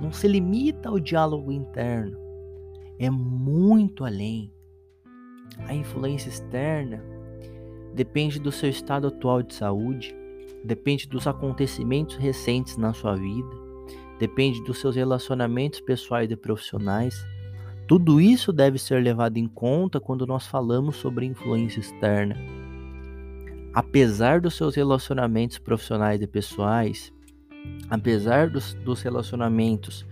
[0.00, 2.16] não se limita ao diálogo interno,
[3.00, 4.54] é muito além.
[5.66, 7.02] A influência externa
[7.96, 10.19] depende do seu estado atual de saúde,
[10.64, 13.50] depende dos acontecimentos recentes na sua vida,
[14.18, 17.24] depende dos seus relacionamentos pessoais e profissionais.
[17.86, 22.36] Tudo isso deve ser levado em conta quando nós falamos sobre influência externa.
[23.72, 27.12] Apesar dos seus relacionamentos profissionais e pessoais,
[27.88, 30.06] apesar dos, dos relacionamentos,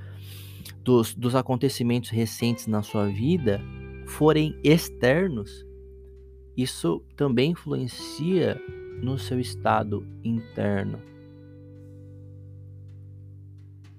[0.82, 3.60] dos, dos acontecimentos recentes na sua vida
[4.06, 5.66] forem externos,
[6.56, 8.60] isso também influencia
[9.02, 11.08] no seu estado interno.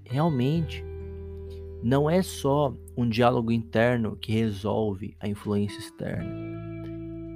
[0.10, 0.84] realmente
[1.82, 6.28] não é só um diálogo interno que resolve a influência externa.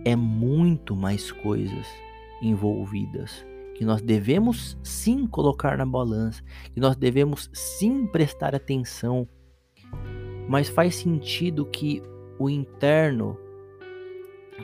[0.03, 1.88] É muito mais coisas
[2.41, 3.45] envolvidas
[3.76, 6.43] que nós devemos sim colocar na balança,
[6.74, 9.28] que nós devemos sim prestar atenção.
[10.49, 12.01] Mas faz sentido que
[12.38, 13.38] o interno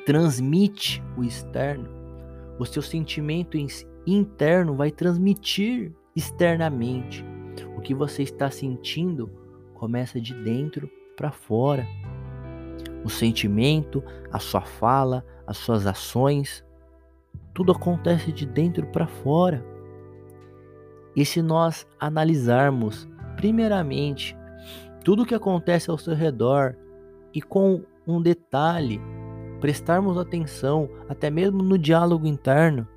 [0.05, 1.98] transmite o externo
[2.59, 3.57] o seu sentimento
[4.05, 7.25] interno vai transmitir externamente.
[7.77, 9.31] O que você está sentindo
[9.73, 11.87] começa de dentro para fora.
[13.03, 16.63] O sentimento, a sua fala, as suas ações,
[17.53, 19.65] tudo acontece de dentro para fora.
[21.15, 23.07] E se nós analisarmos,
[23.37, 24.37] primeiramente,
[25.03, 26.75] tudo o que acontece ao seu redor
[27.33, 28.99] e com um detalhe,
[29.59, 32.87] prestarmos atenção até mesmo no diálogo interno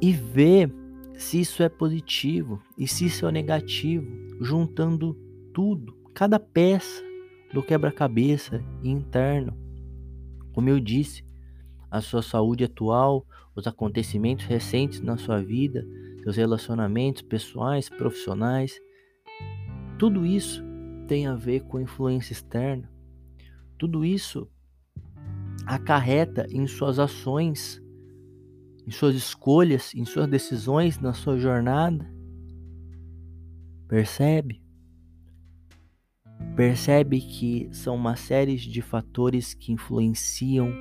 [0.00, 0.72] e ver
[1.16, 4.06] se isso é positivo e se isso é negativo,
[4.40, 5.14] juntando
[5.52, 7.02] tudo, cada peça
[7.52, 9.56] do quebra-cabeça interno.
[10.52, 11.24] Como eu disse,
[11.90, 15.86] a sua saúde atual, os acontecimentos recentes na sua vida,
[16.22, 18.78] seus relacionamentos pessoais, profissionais,
[19.98, 20.65] tudo isso
[21.06, 22.90] tem a ver com influência externa.
[23.78, 24.48] Tudo isso
[25.66, 27.82] acarreta em suas ações,
[28.86, 32.08] em suas escolhas, em suas decisões na sua jornada.
[33.88, 34.62] Percebe?
[36.54, 40.72] Percebe que são uma série de fatores que influenciam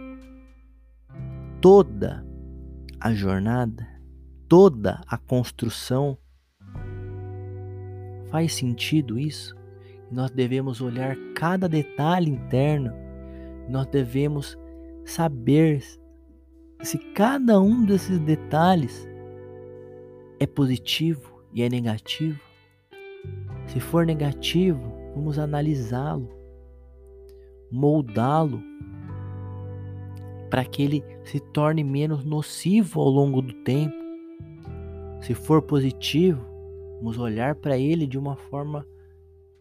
[1.61, 2.25] toda
[2.99, 3.87] a jornada,
[4.47, 6.17] toda a construção.
[8.29, 9.55] Faz sentido isso?
[10.11, 12.93] Nós devemos olhar cada detalhe interno.
[13.69, 14.57] Nós devemos
[15.03, 15.83] saber
[16.81, 19.07] se cada um desses detalhes
[20.39, 22.39] é positivo e é negativo.
[23.67, 24.81] Se for negativo,
[25.15, 26.29] vamos analisá-lo,
[27.71, 28.61] moldá-lo
[30.49, 33.95] para que ele se torne menos nocivo ao longo do tempo.
[35.21, 36.45] Se for positivo,
[36.97, 38.85] vamos olhar para ele de uma forma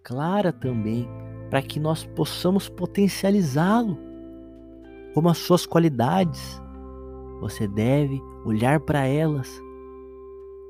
[0.05, 1.09] clara também,
[1.49, 3.99] para que nós possamos potencializá-lo,
[5.15, 6.63] como as suas qualidades.
[7.41, 9.51] Você deve olhar para elas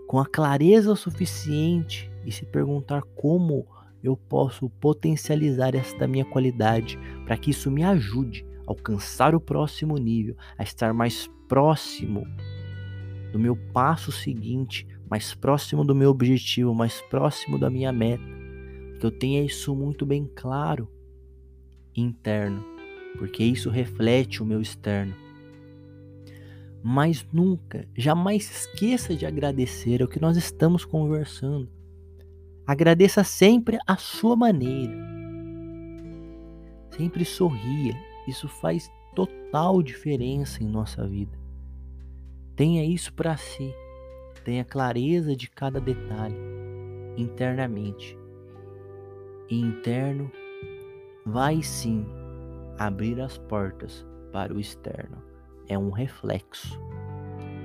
[0.06, 3.66] com a clareza suficiente e se perguntar como
[4.02, 9.96] eu posso potencializar esta minha qualidade para que isso me ajude a alcançar o próximo
[9.96, 12.26] nível, a estar mais próximo
[13.32, 18.33] do meu passo seguinte, mais próximo do meu objetivo, mais próximo da minha meta
[18.98, 20.88] que eu tenha isso muito bem claro
[21.96, 22.64] interno,
[23.18, 25.14] porque isso reflete o meu externo.
[26.82, 31.68] Mas nunca, jamais esqueça de agradecer o que nós estamos conversando.
[32.66, 34.94] Agradeça sempre a sua maneira.
[36.90, 37.94] Sempre sorria.
[38.28, 41.38] Isso faz total diferença em nossa vida.
[42.54, 43.72] Tenha isso para si.
[44.44, 46.36] Tenha clareza de cada detalhe
[47.16, 48.18] internamente
[49.50, 50.30] interno
[51.24, 52.06] vai sim
[52.78, 55.22] abrir as portas para o externo.
[55.68, 56.78] É um reflexo.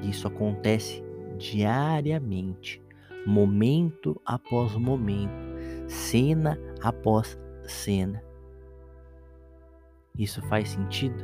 [0.03, 1.03] Isso acontece
[1.37, 2.81] diariamente,
[3.25, 5.31] momento após momento,
[5.87, 8.23] cena após cena.
[10.17, 11.23] Isso faz sentido?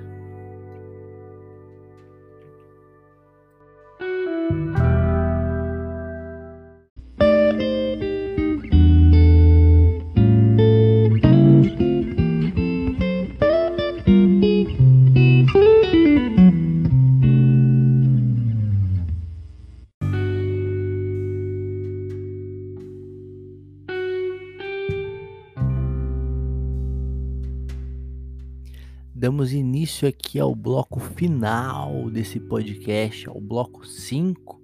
[29.95, 34.61] Início aqui ao bloco final desse podcast, ao bloco 5,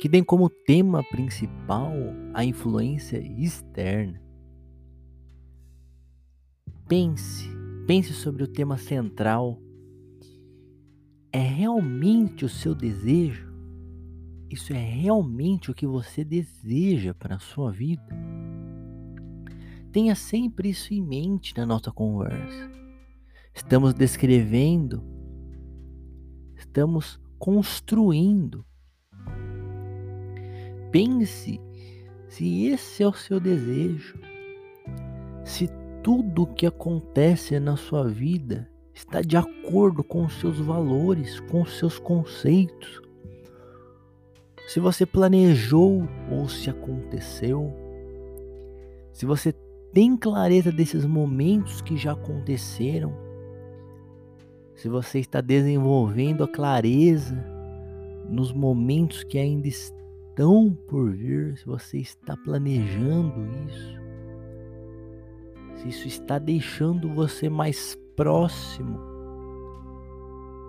[0.00, 1.92] que tem como tema principal
[2.32, 4.18] a influência externa.
[6.88, 7.46] Pense,
[7.86, 9.60] pense sobre o tema central.
[11.30, 13.52] É realmente o seu desejo?
[14.48, 18.08] Isso é realmente o que você deseja para a sua vida?
[19.92, 22.85] Tenha sempre isso em mente na nossa conversa.
[23.56, 25.02] Estamos descrevendo,
[26.54, 28.66] estamos construindo.
[30.92, 31.58] Pense
[32.28, 34.20] se esse é o seu desejo,
[35.42, 35.68] se
[36.02, 41.62] tudo o que acontece na sua vida está de acordo com os seus valores, com
[41.62, 43.00] os seus conceitos.
[44.68, 47.72] Se você planejou ou se aconteceu,
[49.14, 49.50] se você
[49.94, 53.25] tem clareza desses momentos que já aconteceram,
[54.76, 57.34] se você está desenvolvendo a clareza
[58.28, 63.34] nos momentos que ainda estão por vir, se você está planejando
[63.66, 63.98] isso,
[65.76, 69.00] se isso está deixando você mais próximo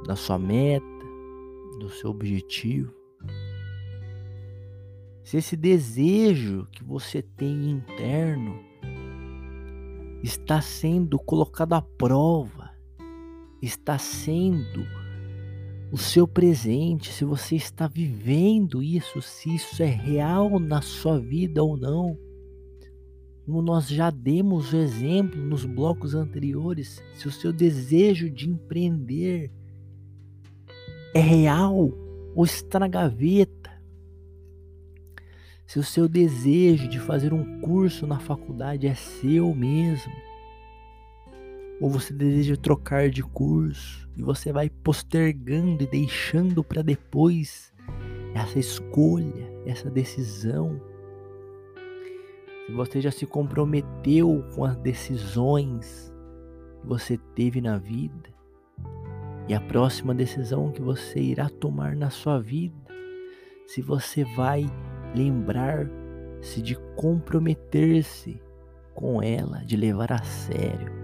[0.05, 0.85] da sua meta,
[1.77, 2.93] do seu objetivo.
[5.21, 8.57] Se esse desejo que você tem interno
[10.23, 12.56] está sendo colocado à prova,
[13.61, 14.85] está sendo
[15.91, 21.63] o seu presente, se você está vivendo isso, se isso é real na sua vida
[21.63, 22.17] ou não.
[23.45, 29.49] Como nós já demos o exemplo nos blocos anteriores, se o seu desejo de empreender
[31.13, 31.89] é real
[32.35, 33.71] ou está na gaveta,
[35.65, 40.13] se o seu desejo de fazer um curso na faculdade é seu mesmo,
[41.79, 47.71] ou você deseja trocar de curso e você vai postergando e deixando para depois
[48.33, 50.81] essa escolha, essa decisão.
[52.65, 56.13] Se você já se comprometeu com as decisões
[56.81, 58.29] que você teve na vida
[59.47, 62.75] e a próxima decisão que você irá tomar na sua vida,
[63.65, 64.65] se você vai
[65.15, 68.41] lembrar-se de comprometer-se
[68.93, 70.96] com ela, de levar a sério,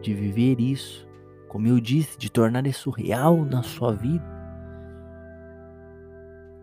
[0.00, 1.08] de viver isso,
[1.48, 4.24] como eu disse, de tornar isso real na sua vida.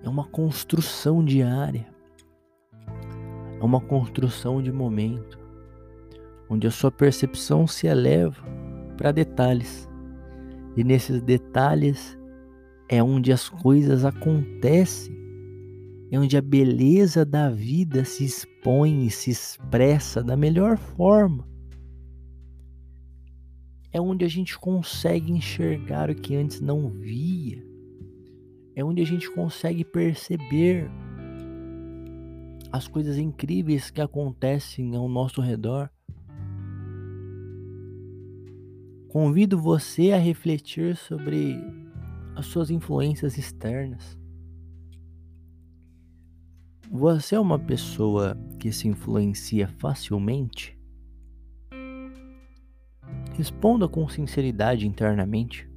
[0.04, 1.88] É uma construção diária.
[3.60, 5.40] É uma construção de momento,
[6.50, 8.42] onde a sua percepção se eleva
[8.96, 9.90] para detalhes.
[10.76, 12.18] E nesses detalhes
[12.88, 15.18] é onde as coisas acontecem,
[16.10, 21.46] é onde a beleza da vida se expõe e se expressa da melhor forma.
[23.92, 27.66] É onde a gente consegue enxergar o que antes não via.
[28.76, 30.90] É onde a gente consegue perceber
[32.72, 35.90] as coisas incríveis que acontecem ao nosso redor.
[39.10, 41.56] Convido você a refletir sobre
[42.36, 44.18] as suas influências externas.
[46.92, 50.77] Você é uma pessoa que se influencia facilmente?
[53.38, 55.70] Responda com sinceridade internamente.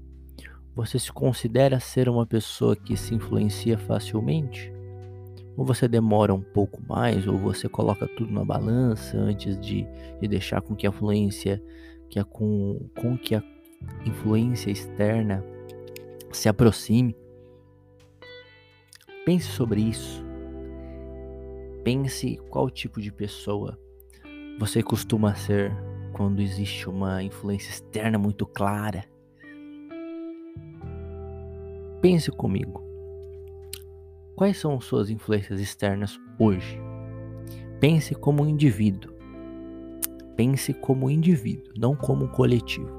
[0.75, 4.73] Você se considera ser uma pessoa que se influencia facilmente?
[5.61, 9.87] ou você demora um pouco mais, ou você coloca tudo na balança antes de,
[10.19, 11.63] de deixar com que a influência,
[12.09, 13.43] que a, com, com que a
[14.07, 15.45] influência externa
[16.33, 17.15] se aproxime.
[19.27, 20.25] Pense sobre isso.
[21.85, 23.79] Pense qual tipo de pessoa
[24.59, 25.77] você costuma ser
[26.21, 29.07] quando existe uma influência externa muito clara.
[32.03, 32.85] Pense comigo.
[34.37, 36.79] Quais são suas influências externas hoje?
[37.81, 39.15] Pense como um indivíduo.
[40.37, 42.91] Pense como indivíduo, não como um coletivo.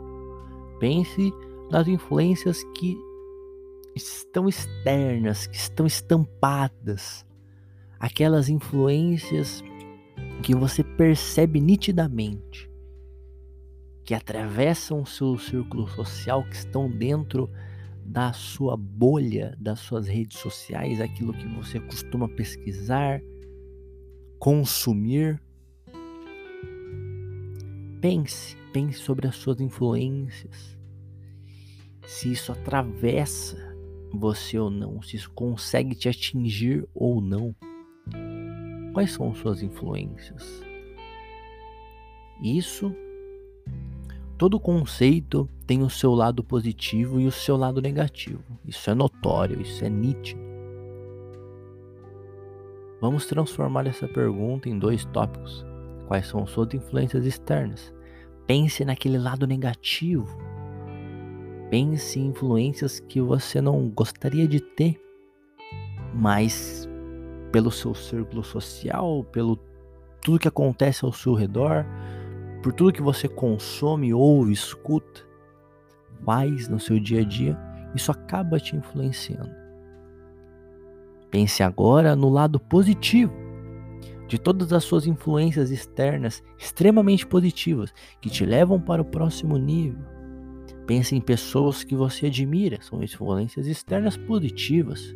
[0.79, 1.31] Pense
[1.69, 2.97] nas influências que
[3.95, 7.23] estão externas, que estão estampadas.
[7.99, 9.63] Aquelas influências
[10.41, 12.70] que você percebe nitidamente,
[14.11, 17.49] que atravessam o seu círculo social, que estão dentro
[18.03, 23.21] da sua bolha, das suas redes sociais, aquilo que você costuma pesquisar,
[24.37, 25.41] consumir.
[28.01, 30.77] Pense, pense sobre as suas influências.
[32.05, 33.55] Se isso atravessa
[34.13, 37.55] você ou não, se isso consegue te atingir ou não.
[38.91, 40.61] Quais são suas influências?
[42.43, 42.93] Isso
[44.41, 48.43] Todo conceito tem o seu lado positivo e o seu lado negativo.
[48.65, 50.41] Isso é notório, isso é nítido.
[52.99, 55.63] Vamos transformar essa pergunta em dois tópicos.
[56.07, 57.93] Quais são suas influências externas?
[58.47, 60.35] Pense naquele lado negativo.
[61.69, 64.99] Pense em influências que você não gostaria de ter,
[66.15, 66.89] mas
[67.51, 69.59] pelo seu círculo social, pelo
[70.19, 71.85] tudo que acontece ao seu redor,
[72.61, 75.21] por tudo que você consome, ouve, escuta,
[76.23, 77.57] faz no seu dia a dia,
[77.95, 79.51] isso acaba te influenciando.
[81.31, 83.33] Pense agora no lado positivo
[84.27, 89.99] de todas as suas influências externas extremamente positivas que te levam para o próximo nível.
[90.85, 95.15] Pense em pessoas que você admira, são influências externas positivas.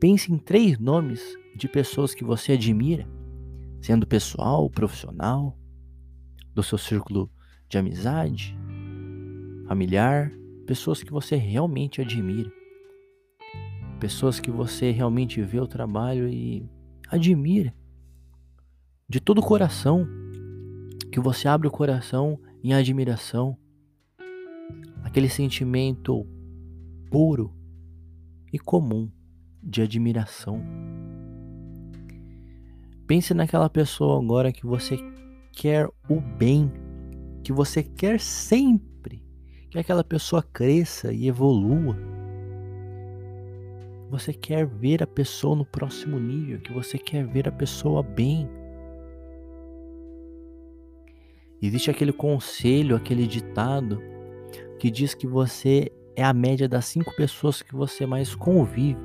[0.00, 3.06] Pense em três nomes de pessoas que você admira,
[3.80, 5.58] sendo pessoal, profissional
[6.58, 7.30] do seu círculo
[7.68, 8.58] de amizade,
[9.68, 10.32] familiar,
[10.66, 12.50] pessoas que você realmente admira,
[14.00, 16.68] pessoas que você realmente vê o trabalho e
[17.08, 17.72] admira
[19.08, 20.04] de todo o coração,
[21.12, 23.56] que você abre o coração em admiração.
[25.04, 26.26] aquele sentimento
[27.08, 27.54] puro
[28.52, 29.08] e comum
[29.62, 30.60] de admiração.
[33.06, 34.98] Pense naquela pessoa agora que você
[35.52, 36.72] quer o bem,
[37.42, 39.22] que você quer sempre
[39.70, 41.96] que aquela pessoa cresça e evolua.
[44.10, 48.48] Você quer ver a pessoa no próximo nível, que você quer ver a pessoa bem.
[51.60, 54.00] Existe aquele conselho, aquele ditado
[54.78, 58.98] que diz que você é a média das cinco pessoas que você mais convive.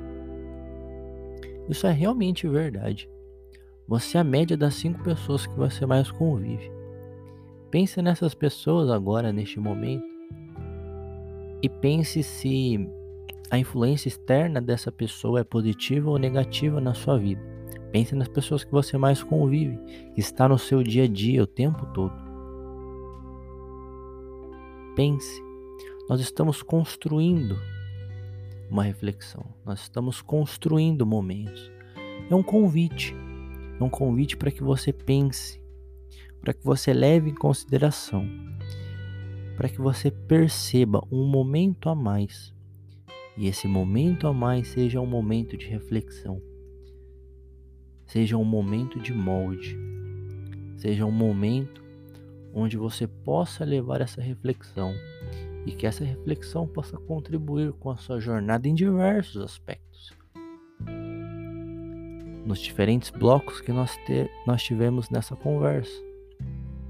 [1.68, 3.08] Isso é realmente verdade.
[3.86, 6.72] Você é a média das cinco pessoas que você mais convive.
[7.70, 10.04] Pense nessas pessoas agora, neste momento,
[11.62, 12.88] e pense se
[13.50, 17.42] a influência externa dessa pessoa é positiva ou negativa na sua vida.
[17.92, 19.78] Pense nas pessoas que você mais convive,
[20.14, 22.14] que está no seu dia a dia o tempo todo.
[24.96, 25.42] Pense,
[26.08, 27.58] nós estamos construindo
[28.70, 31.70] uma reflexão, nós estamos construindo momentos.
[32.30, 33.14] É um convite
[33.78, 35.60] é um convite para que você pense,
[36.40, 38.28] para que você leve em consideração,
[39.56, 42.52] para que você perceba um momento a mais.
[43.36, 46.40] E esse momento a mais seja um momento de reflexão,
[48.06, 49.76] seja um momento de molde,
[50.76, 51.82] seja um momento
[52.52, 54.94] onde você possa levar essa reflexão
[55.66, 59.83] e que essa reflexão possa contribuir com a sua jornada em diversos aspectos
[62.44, 65.92] nos diferentes blocos que nós, te, nós tivemos nessa conversa,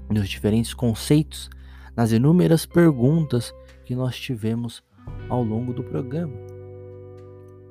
[0.09, 1.49] nos diferentes conceitos,
[1.95, 3.53] nas inúmeras perguntas
[3.85, 4.83] que nós tivemos
[5.29, 6.33] ao longo do programa.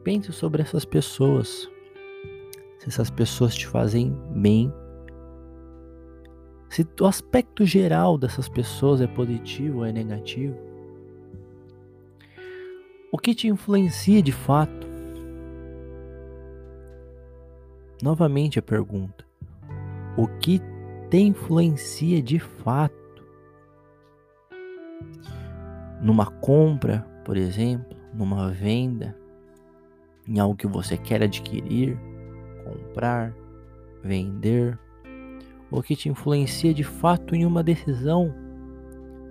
[0.02, 1.68] Pense sobre essas pessoas,
[2.78, 4.72] se essas pessoas te fazem bem,
[6.68, 10.56] se o aspecto geral dessas pessoas é positivo ou é negativo.
[13.12, 14.93] O que te influencia de fato?
[18.02, 19.24] Novamente a pergunta:
[20.16, 20.60] o que
[21.10, 22.94] te influencia de fato?
[26.02, 29.16] Numa compra, por exemplo, numa venda,
[30.28, 31.98] em algo que você quer adquirir,
[32.64, 33.34] comprar,
[34.02, 34.78] vender,
[35.70, 38.34] o que te influencia de fato em uma decisão.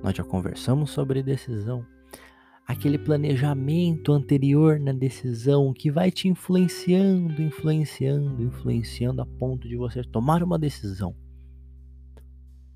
[0.02, 1.86] Nós já conversamos sobre decisão
[2.66, 10.04] aquele planejamento anterior na decisão que vai te influenciando, influenciando, influenciando a ponto de você
[10.04, 11.16] tomar uma decisão.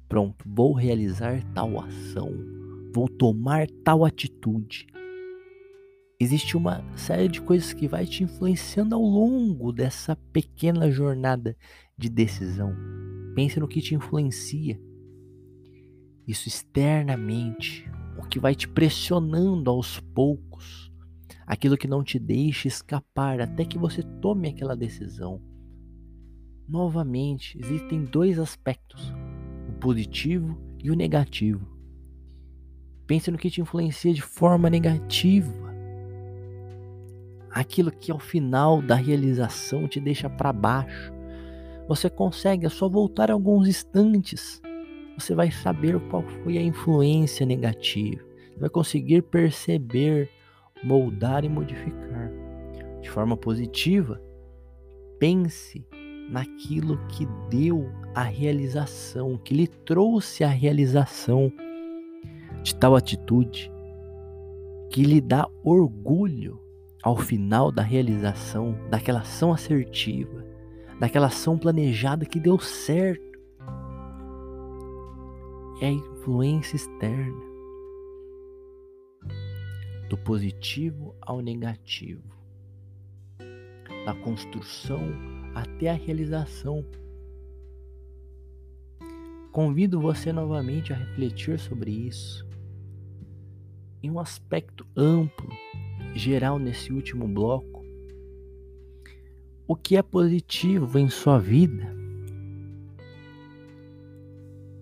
[0.08, 2.32] Pronto, vou realizar tal ação,
[2.94, 4.88] vou tomar tal atitude.
[6.20, 11.56] Existe uma série de coisas que vai te influenciando ao longo dessa pequena jornada
[11.98, 12.74] de decisão.
[13.36, 14.80] Pense no que te influencia.
[16.28, 20.92] Isso externamente, o que vai te pressionando aos poucos,
[21.46, 25.42] aquilo que não te deixa escapar até que você tome aquela decisão.
[26.68, 29.14] Novamente, existem dois aspectos:
[29.70, 31.66] o positivo e o negativo.
[33.06, 35.68] Pense no que te influencia de forma negativa.
[37.50, 41.14] Aquilo que ao final da realização te deixa para baixo.
[41.88, 44.62] Você consegue, é só voltar alguns instantes
[45.18, 48.22] você vai saber qual foi a influência negativa.
[48.54, 50.30] Você vai conseguir perceber,
[50.84, 52.32] moldar e modificar.
[53.02, 54.22] De forma positiva,
[55.20, 55.84] pense
[56.30, 61.52] naquilo que deu a realização, que lhe trouxe a realização
[62.62, 63.72] de tal atitude,
[64.92, 66.60] que lhe dá orgulho
[67.02, 70.46] ao final da realização daquela ação assertiva,
[71.00, 73.27] daquela ação planejada que deu certo
[75.80, 77.46] é a influência externa,
[80.10, 82.24] do positivo ao negativo,
[84.06, 85.02] da construção
[85.54, 86.84] até a realização.
[89.52, 92.48] Convido você novamente a refletir sobre isso
[94.02, 95.50] em um aspecto amplo,
[96.16, 97.84] geral nesse último bloco.
[99.68, 101.97] O que é positivo em sua vida?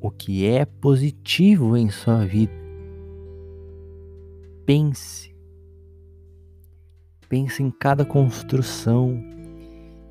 [0.05, 2.53] O que é positivo em sua vida.
[4.63, 5.35] Pense.
[7.27, 9.19] Pense em cada construção,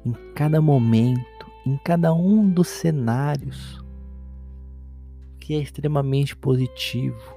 [0.04, 3.78] em cada momento, em cada um dos cenários.
[5.36, 7.32] O que é extremamente positivo,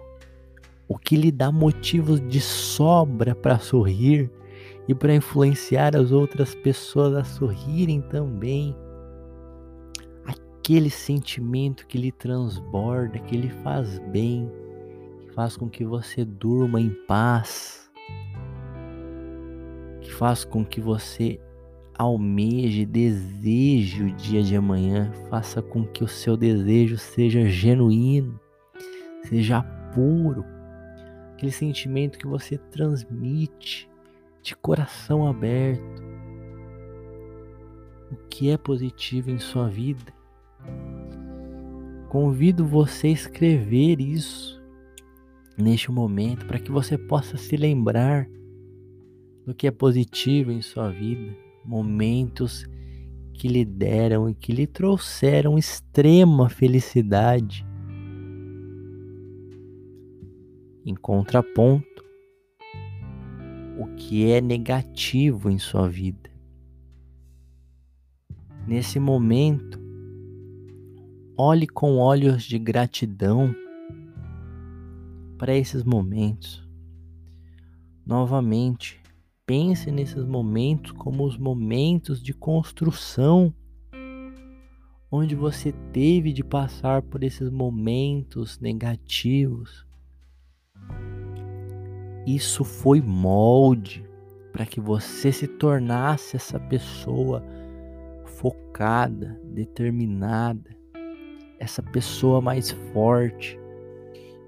[0.87, 4.31] o que lhe dá motivos de sobra para sorrir
[4.87, 8.75] e para influenciar as outras pessoas a sorrirem também
[10.68, 14.51] aquele sentimento que lhe transborda, que lhe faz bem,
[15.22, 17.89] que faz com que você durma em paz,
[20.01, 21.39] que faz com que você
[21.97, 28.38] almeje, deseje o dia de amanhã, faça com que o seu desejo seja genuíno,
[29.24, 29.63] seja
[29.95, 30.43] puro,
[31.32, 33.89] aquele sentimento que você transmite
[34.43, 36.03] de coração aberto.
[38.11, 40.16] O que é positivo em sua vida?
[42.09, 44.61] Convido você a escrever isso
[45.57, 48.29] neste momento para que você possa se lembrar
[49.45, 51.35] do que é positivo em sua vida,
[51.65, 52.65] momentos
[53.33, 57.65] que lhe deram e que lhe trouxeram extrema felicidade.
[60.85, 62.03] Em contraponto,
[63.77, 66.29] o que é negativo em sua vida.
[68.65, 69.76] Nesse momento,
[71.38, 73.55] olhe com olhos de gratidão
[75.38, 76.67] para esses momentos.
[78.03, 78.99] Novamente,
[79.45, 83.53] pense nesses momentos como os momentos de construção,
[85.11, 89.85] onde você teve de passar por esses momentos negativos.
[92.25, 94.03] Isso foi molde
[94.51, 97.43] para que você se tornasse essa pessoa
[98.25, 100.76] focada, determinada,
[101.59, 103.59] essa pessoa mais forte.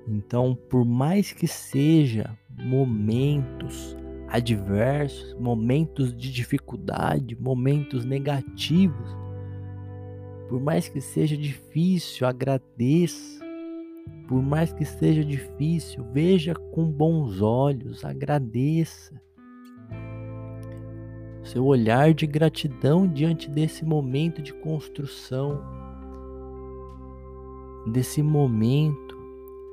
[0.08, 3.96] Então, por mais que seja momentos
[4.28, 9.18] adversos, momentos de dificuldade, momentos negativos,
[10.50, 13.40] por mais que seja difícil, agradeça.
[14.28, 19.20] Por mais que seja difícil, veja com bons olhos, agradeça.
[21.44, 25.62] Seu olhar de gratidão diante desse momento de construção
[27.88, 29.18] desse momento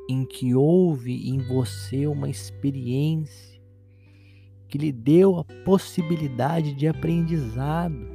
[0.09, 3.57] em que houve em você uma experiência
[4.69, 8.07] que lhe deu a possibilidade de aprendizado,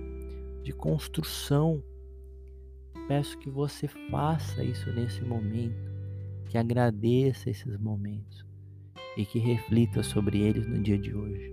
[0.64, 1.84] de construção.
[3.08, 5.92] Peço que você faça isso nesse momento,
[6.50, 8.46] que agradeça esses momentos
[9.18, 11.52] e que reflita sobre eles no dia de hoje.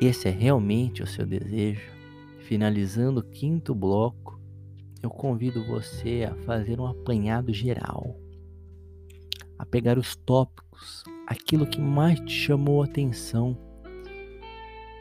[0.00, 1.92] Esse é realmente o seu desejo?
[2.40, 4.38] Finalizando o quinto bloco,
[5.04, 8.16] eu convido você a fazer um apanhado geral,
[9.58, 13.56] a pegar os tópicos, aquilo que mais te chamou a atenção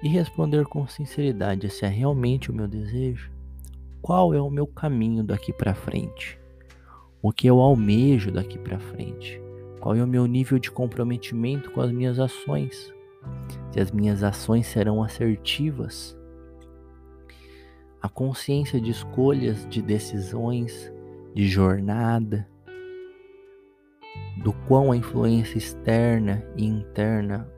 [0.03, 3.31] e responder com sinceridade se é realmente o meu desejo.
[4.01, 6.37] Qual é o meu caminho daqui para frente?
[7.21, 9.41] O que eu almejo daqui para frente?
[9.79, 12.93] Qual é o meu nível de comprometimento com as minhas ações?
[13.71, 16.17] Se as minhas ações serão assertivas?
[18.03, 20.91] A consciência de escolhas, de decisões,
[21.33, 22.45] de jornada,
[24.43, 27.49] do quão a influência externa e interna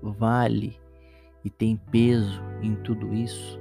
[0.00, 0.78] vale
[1.44, 3.58] e tem peso em tudo isso.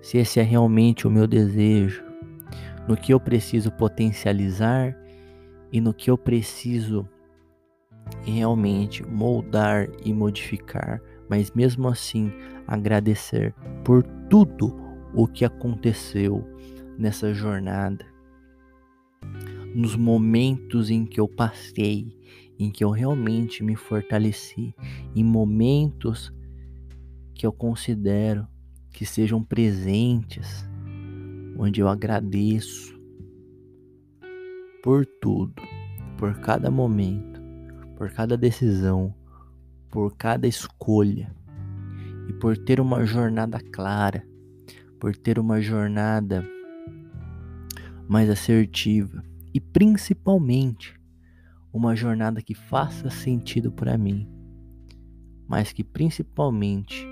[0.00, 2.04] Se esse é realmente o meu desejo,
[2.86, 4.96] no que eu preciso potencializar
[5.72, 7.08] e no que eu preciso
[8.22, 12.32] realmente moldar e modificar, mas mesmo assim
[12.68, 14.83] agradecer por tudo
[15.14, 16.44] o que aconteceu
[16.98, 18.04] nessa jornada,
[19.74, 22.16] nos momentos em que eu passei,
[22.58, 24.74] em que eu realmente me fortaleci,
[25.14, 26.32] em momentos
[27.32, 28.46] que eu considero
[28.90, 30.68] que sejam presentes,
[31.56, 33.00] onde eu agradeço
[34.82, 35.62] por tudo,
[36.18, 37.40] por cada momento,
[37.96, 39.14] por cada decisão,
[39.90, 41.34] por cada escolha
[42.28, 44.24] e por ter uma jornada clara
[44.98, 46.44] por ter uma jornada
[48.08, 49.22] mais assertiva
[49.52, 50.98] e principalmente
[51.72, 54.28] uma jornada que faça sentido para mim,
[55.48, 57.06] mas que principalmente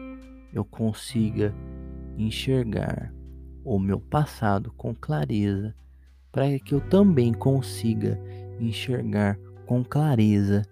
[0.53, 1.55] eu consiga
[2.17, 3.13] enxergar
[3.65, 5.75] o meu passado com clareza,
[6.31, 8.19] para que eu também consiga
[8.59, 10.63] enxergar com clareza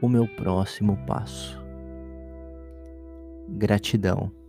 [0.00, 1.62] o meu próximo passo.
[3.48, 4.41] Gratidão.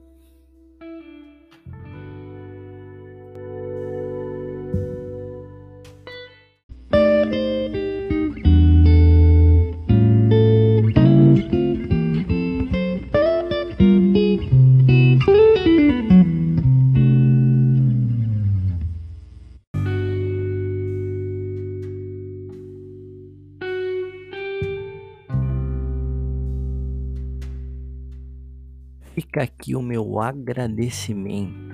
[30.03, 31.73] Meu agradecimento.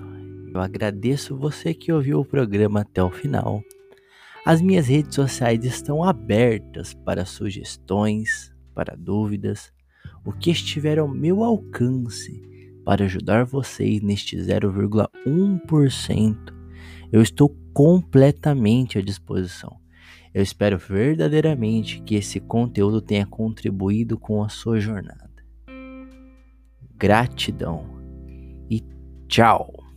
[0.54, 3.64] Eu agradeço você que ouviu o programa até o final.
[4.46, 9.74] As minhas redes sociais estão abertas para sugestões, para dúvidas,
[10.26, 12.42] o que estiver ao meu alcance
[12.86, 16.54] para ajudar vocês neste 0,1%.
[17.12, 19.78] Eu estou completamente à disposição.
[20.34, 25.30] Eu espero verdadeiramente que esse conteúdo tenha contribuído com a sua jornada.
[26.96, 27.99] Gratidão
[29.30, 29.89] Ciao